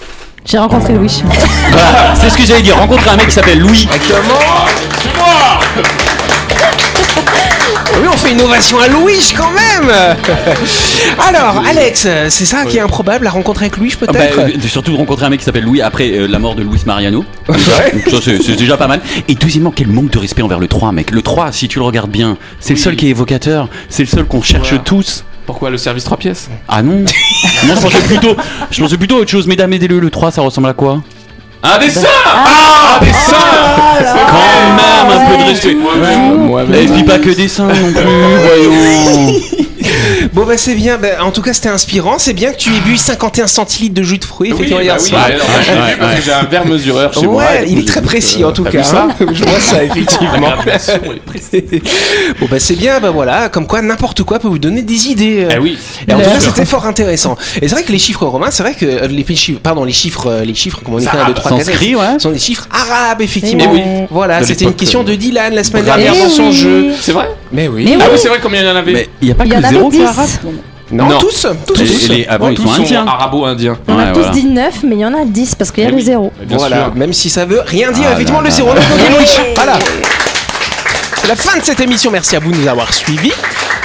J'ai 0.46 0.58
rencontré 0.58 0.94
Louis. 0.94 1.22
Voilà, 1.72 2.16
c'est 2.20 2.30
ce 2.30 2.38
que 2.38 2.44
j'allais 2.44 2.64
dire. 2.64 2.76
Rencontrer 2.76 3.10
un 3.12 3.16
mec 3.16 3.28
qui 3.28 3.34
s'appelle 3.34 3.60
Louis. 3.60 3.88
Oui, 8.02 8.08
on 8.12 8.16
fait 8.18 8.32
une 8.32 8.42
ovation 8.42 8.80
à 8.80 8.88
Louis 8.88 9.34
quand 9.36 9.50
même 9.52 9.92
Alors, 11.28 11.62
Alex, 11.68 12.08
c'est 12.30 12.46
ça 12.46 12.64
qui 12.66 12.78
est 12.78 12.82
improbable, 12.82 13.26
la 13.26 13.32
rencontre 13.32 13.62
avec 13.62 13.78
Louis 13.78 13.94
Ah 14.02 14.06
bah, 14.08 14.14
peut-être 14.14 14.40
euh, 14.40 14.68
surtout 14.68 14.92
de 14.94 14.98
rencontrer 14.98 15.26
un 15.26 15.30
mec 15.30 15.40
qui 15.40 15.46
s'appelle 15.46 15.64
Louis 15.66 15.82
après 15.82 16.10
euh, 16.12 16.28
la 16.28 16.40
mort 16.40 16.56
de 16.56 16.64
Luis 16.64 16.82
Mariano. 16.86 17.26
Ouais. 17.50 17.92
Donc 17.94 18.10
ça, 18.10 18.18
c'est 18.22 18.56
déjà 18.56 18.78
pas 18.78 18.88
mal. 18.88 19.02
Et 19.28 19.36
deuxièmement, 19.36 19.72
quel 19.76 19.88
manque 19.88 20.10
de 20.10 20.20
respect 20.20 20.42
envers 20.42 20.60
le 20.60 20.68
3, 20.68 20.92
mec. 20.94 21.12
Le 21.12 21.22
3, 21.22 21.52
si 21.52 21.68
tu 21.68 21.80
le 21.80 21.86
regardes 21.86 22.10
bien, 22.12 22.38
c'est 22.60 22.74
le 22.74 22.80
seul 22.80 22.96
qui 22.96 23.08
est 23.08 23.10
évocateur. 23.10 23.68
C'est 23.90 24.04
le 24.04 24.08
seul 24.10 24.26
qu'on 24.26 24.42
cherche 24.42 24.70
Voilà. 24.70 24.84
tous. 24.84 25.24
Pourquoi 25.46 25.70
le 25.70 25.78
service 25.78 26.04
3 26.06 26.18
pièces? 26.18 26.50
Ah 26.68 26.82
non 26.82 27.04
Non, 27.68 27.76
je 27.76 27.82
pensais 27.82 28.02
plutôt, 28.02 28.36
je 28.72 28.82
pensais 28.82 28.98
plutôt 28.98 29.18
à 29.18 29.20
autre 29.20 29.32
chose. 29.32 29.48
Mesdames, 29.48 29.74
aidez-le. 29.74 30.00
Le 30.00 30.10
3, 30.10 30.32
ça 30.32 30.42
ressemble 30.42 30.70
à 30.70 30.74
quoi? 30.74 31.02
Un 31.64 31.78
dessin 31.78 32.08
Ah, 32.26 33.00
un 33.00 33.06
dessin 33.06 33.36
Quand 34.04 35.08
même, 35.08 35.12
un 35.12 35.30
peu 35.30 35.38
de 35.38 35.50
respect. 35.50 35.78
Et 36.82 36.88
puis 36.88 37.04
pas 37.04 37.20
que 37.20 37.30
des 37.30 37.48
seins 37.48 37.68
non 37.68 37.74
plus, 37.74 38.04
voyons. 38.46 39.42
Bon 40.34 40.46
bah 40.46 40.54
c'est 40.58 40.76
bien, 40.76 40.98
Bah, 40.98 41.08
en 41.24 41.32
tout 41.32 41.42
cas 41.42 41.54
c'était 41.54 41.70
inspirant, 41.70 42.18
c'est 42.20 42.34
bien 42.34 42.52
que 42.52 42.58
tu 42.58 42.70
aies 42.70 42.80
bu 42.82 42.98
51 42.98 43.48
centilitres 43.48 43.94
de 43.96 44.04
jus 44.04 44.18
de 44.18 44.24
fruits, 44.26 44.50
Oui, 44.52 44.56
effectivement 44.56 44.78
bah 44.80 44.84
hier 44.84 44.98
oui, 45.00 45.10
soir. 45.10 45.26
ouais, 45.28 45.34
alors, 45.36 45.48
moi, 46.00 46.08
j'ai 46.24 46.32
un 46.32 46.44
verre 46.44 46.66
mesureur 46.68 47.14
chez 47.14 47.26
moi. 47.28 47.44
Ouais, 47.44 47.66
il 47.68 47.80
est 47.80 47.88
très 47.88 48.02
précis 48.02 48.44
en 48.44 48.52
tout 48.52 48.64
cas. 48.64 48.82
hein. 48.96 49.08
Je 49.20 49.44
vois 49.44 49.60
ça 49.60 49.84
effectivement. 49.84 50.48
Est 50.66 51.20
précise. 51.26 51.62
bon 52.40 52.48
bah 52.50 52.60
c'est 52.60 52.76
bien, 52.76 53.00
bah 53.00 53.10
voilà, 53.12 53.50
comme 53.50 53.68
quoi 53.68 53.82
n'importe 53.82 54.24
quoi 54.24 54.40
peut 54.40 54.48
vous 54.48 54.60
donner 54.60 54.82
des 54.82 55.08
idées. 55.08 55.48
Eh 55.54 55.58
oui. 55.58 55.78
Et 56.08 56.14
en 56.14 56.20
tout 56.20 56.30
cas, 56.30 56.40
c'était 56.40 56.66
fort 56.66 56.86
intéressant. 56.86 57.36
Et 57.62 57.68
c'est 57.68 57.76
vrai 57.76 57.84
que 57.84 57.92
les 57.92 58.00
chiffres 58.00 58.26
romains, 58.26 58.52
c'est 58.52 58.64
vrai 58.64 58.74
que 58.74 58.86
euh, 58.86 59.08
les 59.08 59.26
chiffres, 59.36 59.60
pardon, 59.62 59.84
les 59.84 59.92
chiffres, 59.94 60.28
euh, 60.28 60.44
les 60.46 60.54
chiffres, 60.56 60.80
comment 60.84 60.98
on 60.98 61.00
dit, 61.00 61.08
1, 61.08 61.28
2, 61.28 61.34
3, 61.34 61.52
4, 61.58 61.66
Sanskrit, 61.66 61.96
ouais. 61.96 62.20
sont 62.20 62.32
des 62.32 62.40
chiffres 62.40 62.68
arabes, 62.72 63.22
effectivement. 63.22 63.64
Eh 63.68 63.74
oui. 63.74 63.82
Voilà, 64.10 64.44
c'était 64.44 64.66
une 64.66 64.74
question 64.76 65.02
euh, 65.02 65.06
de 65.06 65.16
Dylan 65.16 65.54
la 65.54 65.64
semaine 65.64 65.86
dernière 65.86 66.14
dans 66.14 66.26
Eh 66.28 66.30
son 66.30 66.48
oui. 66.48 66.54
jeu. 66.54 66.86
C'est 67.00 67.12
vrai 67.12 67.30
Mais 67.52 67.68
oui. 67.68 67.86
Mais 67.86 67.96
Ah 68.00 68.04
oui. 68.06 68.10
oui, 68.14 68.20
c'est 68.22 68.30
vrai 68.30 68.40
combien 68.42 68.62
il 68.62 68.68
y 68.68 68.70
en 68.70 68.76
avait 68.76 68.94
Mais 68.94 69.10
il 69.22 69.26
n'y 69.26 69.32
a 69.32 69.36
pas 69.36 69.44
que 69.46 69.50
qui 69.50 69.56
est 70.12 70.26
10. 70.28 70.40
arabe 70.40 70.54
Non, 70.92 71.06
Non. 71.08 71.20
tous, 71.20 71.48
tous, 71.68 71.74
tous. 71.74 72.08
les- 72.10 72.26
avant, 72.28 72.50
ils 72.50 72.56
Tous 72.56 72.64
sont 72.68 72.74
sont 72.76 72.82
indiens. 72.82 73.06
arabo-indiens. 73.08 73.78
On 73.88 73.94
a 73.98 74.06
Ouais, 74.08 74.12
tous 74.12 74.20
voilà. 74.20 74.34
dit 74.34 74.44
9, 74.44 74.74
mais 74.84 74.96
il 74.96 75.00
y 75.00 75.06
en 75.06 75.14
a 75.14 75.24
10 75.26 75.56
parce 75.56 75.72
qu'il 75.72 75.84
y 75.84 75.86
a 75.86 75.90
Eh 75.90 75.92
le 75.92 75.98
oui. 75.98 76.04
0. 76.04 76.34
Bien 76.46 76.58
voilà, 76.58 76.76
sûr. 76.86 76.96
même 76.96 77.14
si 77.14 77.30
ça 77.30 77.46
veut 77.46 77.62
rien 77.66 77.92
dire, 77.92 78.08
Ah 78.10 78.14
effectivement, 78.14 78.42
là 78.42 78.50
le 78.50 78.50
là 78.50 78.56
zéro 78.56 78.74
là. 78.74 78.82
de 78.82 79.16
Louis. 79.16 79.26
Voilà. 79.56 79.80
C'est 81.22 81.28
la 81.28 81.36
fin 81.36 81.58
de 81.58 81.64
cette 81.64 81.80
émission, 81.80 82.12
merci 82.12 82.36
à 82.36 82.40
vous 82.40 82.52
de 82.52 82.58
nous 82.58 82.68
avoir 82.68 82.92
suivis. 82.94 83.32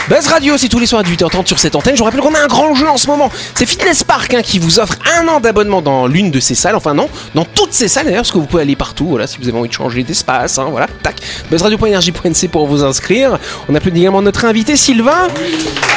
Buzz 0.09 0.29
Radio, 0.29 0.57
c'est 0.57 0.69
tous 0.69 0.79
les 0.79 0.87
soirs 0.87 1.01
à 1.01 1.05
18h30 1.05 1.47
sur 1.47 1.59
cette 1.59 1.75
antenne. 1.75 1.95
Je 1.95 1.99
vous 1.99 2.05
rappelle 2.05 2.21
qu'on 2.21 2.35
a 2.35 2.41
un 2.41 2.47
grand 2.47 2.75
jeu 2.77 2.89
en 2.89 2.97
ce 2.97 3.09
moment. 3.09 3.29
C'est 3.57 3.67
Fitness 3.67 4.05
Park 4.05 4.35
hein, 4.35 4.43
qui 4.43 4.61
vous 4.61 4.79
offre 4.79 4.95
un 5.19 5.27
an 5.27 5.41
d'abonnement 5.41 5.83
dans 5.83 6.07
l'une 6.07 6.31
de 6.31 6.39
ces 6.39 6.55
salles. 6.55 6.77
Enfin 6.77 6.95
non, 6.95 7.09
dans 7.35 7.45
toutes 7.45 7.73
ces 7.73 7.89
salles 7.89 8.05
d'ailleurs, 8.05 8.21
parce 8.23 8.31
que 8.31 8.39
vous 8.39 8.47
pouvez 8.47 8.63
aller 8.63 8.77
partout. 8.77 9.07
Voilà, 9.09 9.27
si 9.27 9.39
vous 9.43 9.49
avez 9.49 9.59
envie 9.59 9.69
de 9.69 9.75
changer 9.75 10.05
d'espace, 10.05 10.59
hein, 10.59 10.69
voilà. 10.71 10.87
Tac. 11.03 11.17
Buzzradio.energie.nc 11.51 12.49
pour 12.49 12.69
vous 12.69 12.85
inscrire. 12.85 13.39
On 13.69 13.75
applaudit 13.75 14.01
également 14.03 14.23
notre 14.23 14.45
invité 14.45 14.77
Sylvain, 14.77 15.27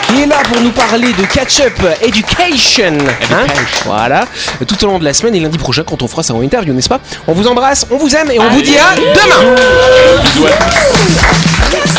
qui 0.08 0.22
est 0.24 0.26
là 0.26 0.38
pour 0.52 0.60
nous 0.60 0.72
parler 0.72 1.13
de 1.13 1.26
Catch-up 1.26 1.80
Education. 2.02 2.98
hein. 3.32 3.45
voilà. 3.86 4.26
Tout 4.67 4.84
au 4.86 4.88
long 4.88 4.98
de 4.98 5.06
la 5.06 5.13
semaine 5.13 5.36
et 5.36 5.39
lundi 5.39 5.60
prochain 5.60 5.84
quand 5.86 6.02
on 6.02 6.08
fera 6.08 6.24
sa 6.24 6.34
interview, 6.34 6.74
n'est-ce 6.74 6.89
pas? 6.89 7.00
On 7.28 7.34
vous 7.34 7.48
embrasse, 7.48 7.86
on 7.91 7.98
vous 7.98 8.15
aime 8.15 8.32
et 8.32 8.39
on 8.39 8.50
vous 8.50 8.62
dit 8.63 8.76
à 8.78 8.95
demain. 8.95 9.56
Bisous 10.24 10.48
à 10.48 10.50
tous. 11.72 11.99